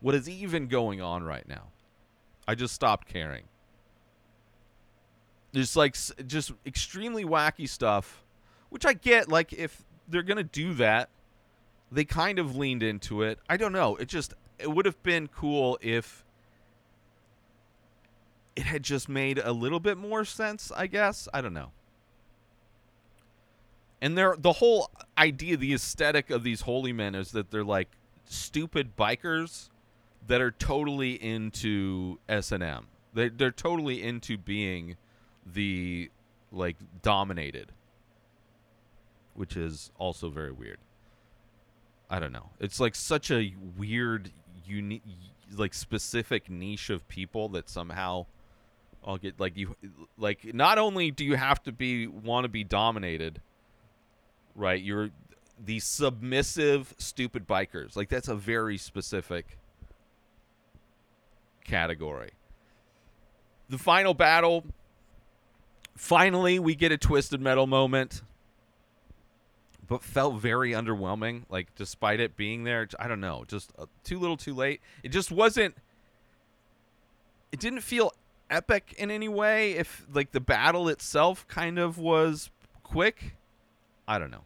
What 0.01 0.15
is 0.15 0.29
even 0.29 0.67
going 0.67 1.01
on 1.01 1.25
right 1.25 1.47
now? 1.47 1.69
I 2.49 2.55
just 2.55 2.75
stopped 2.75 3.07
caring. 3.07 3.45
There's 5.53 5.77
like 5.77 5.97
just 6.27 6.53
extremely 6.67 7.25
wacky 7.25 7.69
stuff, 7.69 8.25
which 8.71 8.87
I 8.87 8.95
get. 8.95 9.29
Like 9.29 9.53
if 9.53 9.85
they're 10.09 10.23
gonna 10.23 10.43
do 10.43 10.73
that, 10.75 11.11
they 11.93 12.05
kind 12.05 12.39
of 12.39 12.57
leaned 12.57 12.83
into 12.83 13.23
it. 13.23 13.39
I 13.49 13.59
don't 13.59 13.73
know. 13.73 13.97
It 13.97 14.09
just 14.09 14.33
it 14.59 14.71
would 14.73 14.87
have 14.87 15.01
been 15.03 15.29
cool 15.29 15.79
if 15.83 16.25
it 18.57 18.65
had 18.65 18.83
just 18.83 19.09
made 19.09 19.39
a 19.39 19.53
little 19.53 19.81
bit 19.81 19.97
more 19.97 20.25
sense. 20.25 20.71
I 20.75 20.87
guess 20.87 21.29
I 21.33 21.41
don't 21.41 21.55
know. 21.55 21.73
And 24.01 24.19
they're 24.19 24.37
the 24.37 24.55
whole 24.55 24.91
idea, 25.17 25.57
the 25.57 25.73
aesthetic 25.75 26.31
of 26.31 26.43
these 26.43 26.63
holy 26.63 26.93
men 26.93 27.15
is 27.15 27.33
that 27.33 27.51
they're 27.51 27.65
like 27.65 27.89
stupid 28.25 28.97
bikers 28.97 29.69
that 30.27 30.41
are 30.41 30.51
totally 30.51 31.13
into 31.13 32.19
S 32.29 32.53
and 32.53 32.63
M. 32.63 32.89
They 33.15 33.29
they're 33.29 33.51
totally 33.51 34.03
into 34.03 34.37
being 34.37 34.97
the 35.47 36.11
like 36.51 36.77
dominated, 37.03 37.73
which 39.35 39.57
is 39.57 39.91
also 39.99 40.29
very 40.29 40.53
weird. 40.53 40.79
I 42.11 42.19
don't 42.19 42.33
know. 42.33 42.51
It's 42.61 42.79
like 42.79 42.95
such 42.95 43.31
a 43.31 43.55
weird, 43.79 44.31
unique, 44.67 45.03
like 45.57 45.73
specific 45.73 46.51
niche 46.51 46.91
of 46.91 47.09
people 47.09 47.49
that 47.51 47.69
somehow 47.71 48.27
I'll 49.05 49.19
get 49.19 49.41
like 49.41 49.57
you 49.57 49.75
like. 50.17 50.55
Not 50.55 50.79
only 50.79 51.11
do 51.11 51.25
you 51.25 51.35
have 51.35 51.63
to 51.65 51.73
be 51.73 52.07
want 52.07 52.45
to 52.45 52.49
be 52.49 52.65
dominated, 52.65 53.41
right? 54.55 54.81
You're 54.81 55.11
the 55.63 55.81
submissive, 55.81 56.95
stupid 56.99 57.47
bikers. 57.47 57.97
Like 57.97 58.09
that's 58.09 58.29
a 58.29 58.35
very 58.35 58.79
specific 58.79 59.59
category. 61.65 62.31
The 63.69 63.79
final 63.79 64.15
battle. 64.15 64.65
Finally, 65.97 66.59
we 66.59 66.75
get 66.75 66.91
a 66.91 66.97
twisted 66.97 67.41
metal 67.41 67.67
moment 67.67 68.23
but 69.93 70.03
felt 70.03 70.37
very 70.37 70.71
underwhelming. 70.71 71.43
Like 71.51 71.75
despite 71.75 72.19
it 72.19 72.35
being 72.35 72.65
there, 72.65 72.89
I 72.99 73.09
don't 73.09 73.21
know, 73.21 73.45
just 73.47 73.73
uh, 73.79 73.85
too 74.05 74.19
little, 74.19 74.39
too 74.39 74.55
late. 74.55 74.81
It 75.03 75.11
just 75.11 75.31
wasn't. 75.31 75.75
It 77.53 77.61
didn't 77.61 77.81
feel 77.81 78.13
epic 78.53 78.95
in 78.99 79.11
any 79.11 79.29
way. 79.29 79.73
If 79.73 80.07
like 80.13 80.33
the 80.33 80.41
battle 80.41 80.89
itself 80.89 81.47
kind 81.49 81.79
of 81.79 81.99
was 81.99 82.51
quick, 82.83 83.37
I 84.07 84.19
don't 84.19 84.31
know. 84.31 84.45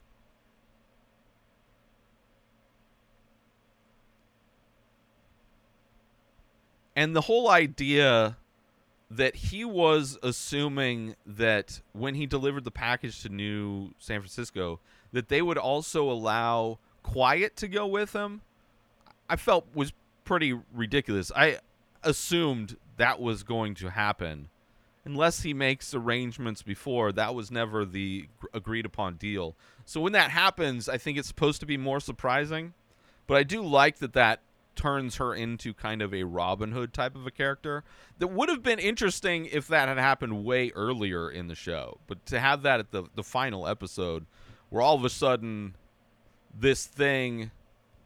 And 6.95 7.15
the 7.15 7.23
whole 7.23 7.51
idea 7.51 8.39
that 9.11 9.37
he 9.37 9.65
was 9.65 10.19
assuming 10.23 11.15
that 11.27 11.81
when 11.93 12.15
he 12.15 12.27
delivered 12.27 12.65
the 12.65 12.71
package 12.71 13.23
to 13.23 13.29
New 13.29 13.93
San 13.99 14.21
Francisco, 14.21 14.81
that 15.13 15.29
they 15.29 15.43
would 15.43 15.59
also 15.59 16.11
allow 16.11 16.79
Quiet 17.03 17.55
to 17.57 17.69
go 17.69 17.87
with 17.87 18.15
him, 18.15 18.41
I 19.29 19.37
felt 19.37 19.67
was 19.75 19.93
pretty 20.25 20.59
ridiculous. 20.75 21.31
I 21.37 21.59
assumed 22.03 22.77
that 22.97 23.21
was 23.21 23.43
going 23.43 23.75
to 23.77 23.91
happen. 23.91 24.49
Unless 25.05 25.43
he 25.43 25.55
makes 25.55 25.95
arrangements 25.95 26.63
before, 26.63 27.13
that 27.13 27.35
was 27.35 27.51
never 27.51 27.85
the 27.85 28.29
agreed 28.53 28.85
upon 28.85 29.15
deal. 29.17 29.55
So 29.85 30.01
when 30.01 30.13
that 30.13 30.31
happens, 30.31 30.89
I 30.89 30.99
think 30.99 31.17
it's 31.17 31.29
supposed 31.29 31.61
to 31.61 31.67
be 31.67 31.77
more 31.77 32.01
surprising. 32.01 32.75
But 33.27 33.37
I 33.37 33.45
do 33.45 33.63
like 33.63 33.99
that 33.99 34.15
that 34.15 34.41
turns 34.75 35.17
her 35.17 35.35
into 35.35 35.73
kind 35.73 36.03
of 36.03 36.13
a 36.13 36.25
Robin 36.25 36.73
Hood 36.73 36.93
type 36.93 37.17
of 37.17 37.27
a 37.27 37.31
character. 37.31 37.83
That 38.19 38.29
would 38.29 38.49
have 38.49 38.63
been 38.63 38.79
interesting 38.79 39.47
if 39.47 39.67
that 39.69 39.89
had 39.89 39.99
happened 39.99 40.45
way 40.45 40.71
earlier 40.75 41.31
in 41.31 41.49
the 41.49 41.55
show. 41.55 41.99
But 42.07 42.25
to 42.27 42.41
have 42.41 42.63
that 42.63 42.81
at 42.81 42.91
the 42.91 43.05
the 43.15 43.25
final 43.25 43.67
episode 43.67 44.27
where 44.69 44.83
all 44.83 44.97
of 44.97 45.05
a 45.05 45.11
sudden 45.11 45.75
this 46.59 46.87
thing 46.87 47.51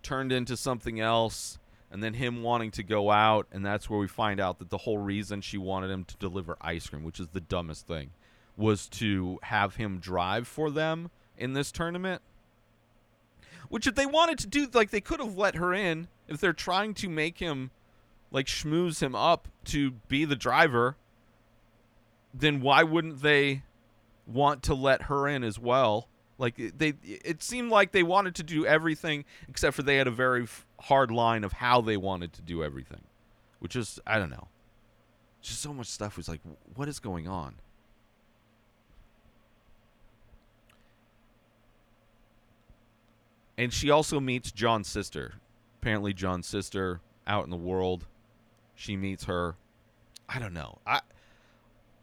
turned 0.03 0.33
into 0.33 0.57
something 0.57 1.00
else 1.00 1.59
and 1.90 2.03
then 2.03 2.14
him 2.14 2.42
wanting 2.42 2.70
to 2.72 2.83
go 2.83 3.11
out 3.11 3.46
and 3.50 3.64
that's 3.64 3.90
where 3.90 3.98
we 3.98 4.07
find 4.07 4.40
out 4.40 4.59
that 4.59 4.70
the 4.70 4.79
whole 4.79 4.98
reason 4.98 5.40
she 5.40 5.59
wanted 5.59 5.90
him 5.90 6.05
to 6.05 6.16
deliver 6.16 6.57
ice 6.61 6.87
cream, 6.88 7.03
which 7.03 7.20
is 7.20 7.29
the 7.29 7.40
dumbest 7.40 7.87
thing, 7.87 8.11
was 8.57 8.88
to 8.88 9.38
have 9.42 9.76
him 9.76 9.98
drive 9.98 10.46
for 10.46 10.70
them 10.70 11.11
in 11.37 11.55
this 11.55 11.72
tournament. 11.72 12.22
Which 13.68 13.87
if 13.87 13.94
they 13.94 14.07
wanted 14.07 14.38
to 14.40 14.46
do 14.46 14.68
like 14.72 14.90
they 14.90 15.00
could 15.00 15.20
have 15.20 15.37
let 15.37 15.57
her 15.57 15.72
in 15.72 16.09
if 16.29 16.40
they're 16.40 16.53
trying 16.53 16.94
to 16.94 17.09
make 17.09 17.38
him 17.38 17.70
like 18.31 18.46
schmooze 18.46 19.03
him 19.03 19.14
up 19.14 19.48
to 19.66 19.92
be 20.09 20.24
the 20.24 20.37
driver, 20.37 20.96
then 22.33 22.61
why 22.61 22.83
wouldn't 22.83 23.22
they 23.22 23.62
want 24.26 24.62
to 24.64 24.74
let 24.74 25.03
her 25.03 25.26
in 25.26 25.42
as 25.42 25.59
well? 25.59 26.09
Like 26.40 26.57
they, 26.57 26.94
it 27.03 27.42
seemed 27.42 27.70
like 27.70 27.92
they 27.92 28.03
wanted 28.03 28.35
to 28.37 28.42
do 28.42 28.64
everything 28.64 29.26
except 29.46 29.76
for 29.76 29.83
they 29.83 29.96
had 29.96 30.07
a 30.07 30.11
very 30.11 30.44
f- 30.44 30.66
hard 30.81 31.11
line 31.11 31.44
of 31.44 31.53
how 31.53 31.83
they 31.83 31.98
wanted 31.98 32.33
to 32.33 32.42
do 32.42 32.64
everything, 32.64 33.03
which 33.59 33.76
is 33.76 34.00
I 34.07 34.18
don't 34.18 34.31
know. 34.31 34.48
Just 35.42 35.61
so 35.61 35.74
much 35.74 35.87
stuff 35.87 36.16
was 36.16 36.29
like, 36.29 36.40
what 36.74 36.88
is 36.88 36.98
going 36.98 37.29
on? 37.29 37.57
And 43.59 43.70
she 43.70 43.90
also 43.90 44.18
meets 44.18 44.50
John's 44.50 44.88
sister. 44.88 45.35
Apparently, 45.81 46.14
John's 46.14 46.46
sister 46.46 47.03
out 47.26 47.44
in 47.44 47.50
the 47.50 47.57
world. 47.57 48.07
She 48.74 48.96
meets 48.96 49.24
her. 49.24 49.57
I 50.26 50.38
don't 50.38 50.55
know. 50.55 50.79
I 50.87 51.00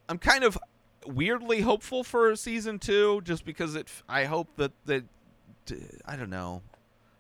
I'm 0.08 0.20
kind 0.20 0.44
of 0.44 0.60
weirdly 1.08 1.62
hopeful 1.62 2.04
for 2.04 2.36
season 2.36 2.80
two, 2.80 3.22
just 3.22 3.46
because 3.46 3.76
it. 3.76 3.90
I 4.08 4.26
hope 4.26 4.50
that 4.58 4.72
that 4.86 5.04
I 6.06 6.16
don't 6.16 6.30
know. 6.30 6.62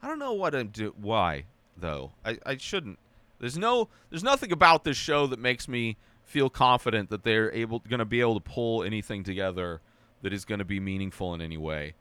I 0.02 0.08
don't 0.08 0.20
know 0.20 0.34
what 0.34 0.56
I'm 0.56 0.68
do. 0.68 0.94
Why 1.00 1.46
though? 1.78 2.12
I 2.26 2.38
I 2.46 2.58
shouldn't. 2.58 3.00
There's 3.40 3.58
no. 3.58 3.90
There's 4.10 4.24
nothing 4.24 4.52
about 4.52 4.84
this 4.84 4.98
show 4.98 5.28
that 5.28 5.40
makes 5.40 5.68
me 5.68 5.98
feel 6.24 6.50
confident 6.50 7.10
that 7.10 7.24
they're 7.24 7.52
able 7.54 7.80
going 7.80 8.00
to 8.00 8.06
be 8.06 8.20
able 8.20 8.36
to 8.36 8.52
pull 8.52 8.84
anything 8.84 9.24
together 9.24 9.82
that 10.22 10.34
is 10.34 10.46
going 10.46 10.60
to 10.60 10.66
be 10.66 10.80
meaningful 10.80 11.34
in 11.34 11.42
any 11.42 11.58
way. 11.58 11.94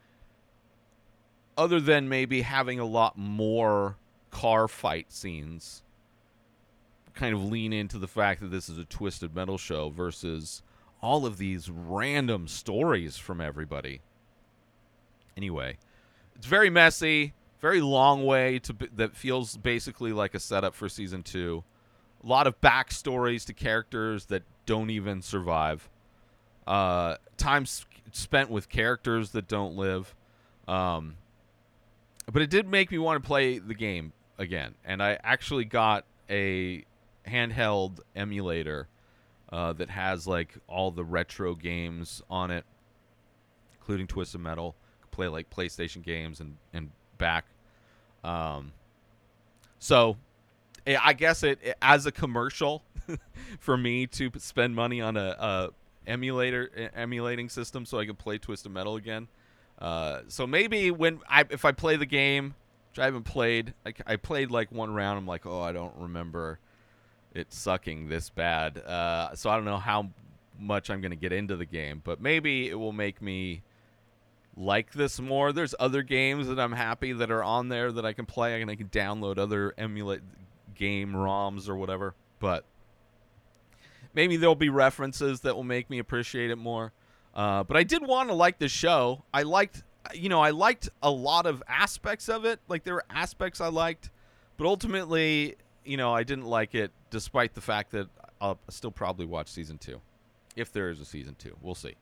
Other 1.56 1.80
than 1.80 2.08
maybe 2.08 2.42
having 2.42 2.78
a 2.80 2.84
lot 2.84 3.16
more 3.16 3.96
car 4.30 4.68
fight 4.68 5.12
scenes 5.12 5.82
kind 7.14 7.34
of 7.34 7.42
lean 7.44 7.72
into 7.72 7.98
the 7.98 8.08
fact 8.08 8.40
that 8.40 8.50
this 8.50 8.68
is 8.68 8.78
a 8.78 8.84
twisted 8.84 9.34
metal 9.34 9.56
show 9.56 9.88
versus 9.88 10.62
all 11.00 11.26
of 11.26 11.38
these 11.38 11.70
random 11.70 12.48
stories 12.48 13.16
from 13.16 13.40
everybody. 13.40 14.00
Anyway, 15.36 15.78
it's 16.34 16.46
very 16.46 16.70
messy, 16.70 17.34
very 17.60 17.80
long 17.80 18.24
way 18.24 18.58
to 18.60 18.74
that 18.94 19.16
feels 19.16 19.56
basically 19.56 20.12
like 20.12 20.34
a 20.34 20.40
setup 20.40 20.74
for 20.74 20.88
season 20.88 21.22
2. 21.22 21.62
A 22.22 22.26
lot 22.26 22.46
of 22.46 22.60
backstories 22.60 23.44
to 23.46 23.52
characters 23.52 24.26
that 24.26 24.42
don't 24.64 24.90
even 24.90 25.22
survive. 25.22 25.88
Uh, 26.66 27.16
time 27.36 27.62
s- 27.62 27.86
spent 28.12 28.50
with 28.50 28.68
characters 28.68 29.30
that 29.30 29.46
don't 29.46 29.76
live. 29.76 30.14
Um, 30.66 31.16
but 32.32 32.42
it 32.42 32.50
did 32.50 32.66
make 32.66 32.90
me 32.90 32.98
want 32.98 33.22
to 33.22 33.26
play 33.26 33.58
the 33.58 33.74
game 33.74 34.12
again, 34.38 34.74
and 34.84 35.02
I 35.02 35.18
actually 35.22 35.64
got 35.64 36.04
a 36.28 36.84
handheld 37.26 38.00
emulator 38.16 38.88
uh, 39.50 39.72
that 39.74 39.90
has 39.90 40.26
like 40.26 40.54
all 40.68 40.90
the 40.90 41.04
retro 41.04 41.54
games 41.54 42.22
on 42.28 42.50
it, 42.50 42.64
including 43.78 44.06
Twisted 44.06 44.40
Metal. 44.40 44.74
Play 45.10 45.28
like 45.28 45.48
PlayStation 45.48 46.02
games 46.02 46.40
and 46.40 46.56
and 46.74 46.90
back. 47.16 47.46
Um, 48.22 48.72
so 49.78 50.16
I 50.86 51.12
guess 51.14 51.42
it, 51.42 51.76
as 51.80 52.06
a 52.06 52.12
commercial 52.12 52.82
for 53.60 53.76
me 53.76 54.06
to 54.08 54.30
spend 54.38 54.74
money 54.74 55.00
on 55.00 55.16
a, 55.16 55.36
a 55.38 55.68
emulator 56.06 56.90
emulating 56.94 57.48
system 57.48 57.86
so 57.86 57.98
I 57.98 58.06
could 58.06 58.18
play 58.18 58.38
Twisted 58.38 58.72
Metal 58.72 58.96
again. 58.96 59.28
Uh, 59.78 60.20
so 60.28 60.46
maybe 60.46 60.90
when 60.90 61.20
I 61.28 61.44
if 61.50 61.64
I 61.64 61.72
play 61.72 61.96
the 61.96 62.06
game, 62.06 62.54
which 62.90 62.98
I 62.98 63.04
haven't 63.04 63.24
played, 63.24 63.74
like 63.84 64.00
I 64.06 64.16
played 64.16 64.50
like 64.50 64.70
one 64.70 64.92
round, 64.92 65.18
I'm 65.18 65.26
like, 65.26 65.46
oh, 65.46 65.60
I 65.60 65.72
don't 65.72 65.94
remember 65.96 66.58
it 67.36 67.52
sucking 67.52 68.08
this 68.08 68.30
bad. 68.30 68.78
Uh, 68.78 69.34
so 69.34 69.50
I 69.50 69.56
don't 69.56 69.64
know 69.64 69.78
how 69.78 70.10
much 70.58 70.90
I'm 70.90 71.00
gonna 71.00 71.16
get 71.16 71.32
into 71.32 71.56
the 71.56 71.66
game, 71.66 72.00
but 72.04 72.20
maybe 72.20 72.68
it 72.68 72.74
will 72.74 72.92
make 72.92 73.20
me 73.20 73.62
like 74.56 74.92
this 74.92 75.20
more. 75.20 75.52
There's 75.52 75.74
other 75.78 76.02
games 76.02 76.48
that 76.48 76.58
I'm 76.58 76.72
happy 76.72 77.12
that 77.12 77.30
are 77.30 77.44
on 77.44 77.68
there 77.68 77.92
that 77.92 78.06
I 78.06 78.12
can 78.12 78.26
play, 78.26 78.60
and 78.62 78.70
I 78.70 78.76
can 78.76 78.88
download 78.88 79.38
other 79.38 79.74
emulate 79.76 80.22
game 80.74 81.12
ROMs 81.12 81.68
or 81.68 81.76
whatever. 81.76 82.14
But 82.38 82.64
maybe 84.14 84.36
there'll 84.36 84.54
be 84.54 84.70
references 84.70 85.40
that 85.40 85.54
will 85.54 85.64
make 85.64 85.90
me 85.90 85.98
appreciate 85.98 86.50
it 86.50 86.56
more. 86.56 86.92
Uh, 87.34 87.62
but 87.64 87.76
I 87.76 87.82
did 87.82 88.04
want 88.04 88.30
to 88.30 88.34
like 88.34 88.58
the 88.58 88.68
show. 88.68 89.22
I 89.32 89.42
liked, 89.42 89.82
you 90.14 90.30
know, 90.30 90.40
I 90.40 90.50
liked 90.50 90.88
a 91.02 91.10
lot 91.10 91.46
of 91.46 91.62
aspects 91.68 92.28
of 92.28 92.46
it. 92.46 92.60
Like 92.66 92.82
there 92.84 92.94
were 92.94 93.04
aspects 93.10 93.60
I 93.60 93.68
liked, 93.68 94.10
but 94.56 94.66
ultimately, 94.66 95.56
you 95.84 95.98
know, 95.98 96.14
I 96.14 96.22
didn't 96.22 96.46
like 96.46 96.74
it, 96.74 96.92
despite 97.10 97.54
the 97.54 97.60
fact 97.60 97.92
that 97.92 98.08
I'll 98.40 98.58
still 98.68 98.90
probably 98.90 99.26
watch 99.26 99.48
season 99.48 99.78
two, 99.78 100.00
if 100.54 100.72
there 100.72 100.90
is 100.90 101.00
a 101.00 101.04
season 101.04 101.36
two. 101.38 101.56
We'll 101.60 101.74
see. 101.74 101.96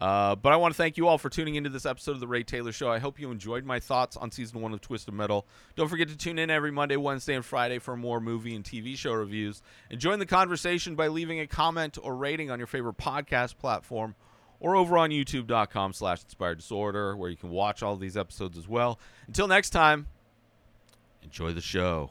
Uh, 0.00 0.36
but 0.36 0.52
I 0.52 0.56
want 0.56 0.74
to 0.74 0.76
thank 0.76 0.98
you 0.98 1.08
all 1.08 1.16
for 1.16 1.30
tuning 1.30 1.54
into 1.54 1.70
this 1.70 1.86
episode 1.86 2.12
of 2.12 2.20
the 2.20 2.26
Ray 2.26 2.42
Taylor 2.42 2.72
Show. 2.72 2.90
I 2.90 2.98
hope 2.98 3.18
you 3.18 3.30
enjoyed 3.30 3.64
my 3.64 3.80
thoughts 3.80 4.16
on 4.16 4.30
season 4.30 4.60
one 4.60 4.74
of 4.74 4.80
Twisted 4.82 5.14
Metal. 5.14 5.46
Don't 5.74 5.88
forget 5.88 6.08
to 6.08 6.16
tune 6.16 6.38
in 6.38 6.50
every 6.50 6.70
Monday, 6.70 6.96
Wednesday, 6.96 7.34
and 7.34 7.44
Friday 7.44 7.78
for 7.78 7.96
more 7.96 8.20
movie 8.20 8.54
and 8.54 8.62
TV 8.62 8.96
show 8.96 9.12
reviews. 9.12 9.62
And 9.90 9.98
join 9.98 10.18
the 10.18 10.26
conversation 10.26 10.96
by 10.96 11.08
leaving 11.08 11.40
a 11.40 11.46
comment 11.46 11.96
or 12.02 12.14
rating 12.14 12.50
on 12.50 12.58
your 12.58 12.66
favorite 12.66 12.98
podcast 12.98 13.56
platform 13.56 14.14
or 14.60 14.76
over 14.76 14.98
on 14.98 15.10
youtube.com 15.10 15.92
slash 15.94 16.22
inspired 16.22 16.58
disorder 16.58 17.16
where 17.16 17.30
you 17.30 17.36
can 17.36 17.50
watch 17.50 17.82
all 17.82 17.96
these 17.96 18.18
episodes 18.18 18.58
as 18.58 18.68
well. 18.68 18.98
Until 19.26 19.48
next 19.48 19.70
time, 19.70 20.08
enjoy 21.22 21.52
the 21.52 21.62
show. 21.62 22.10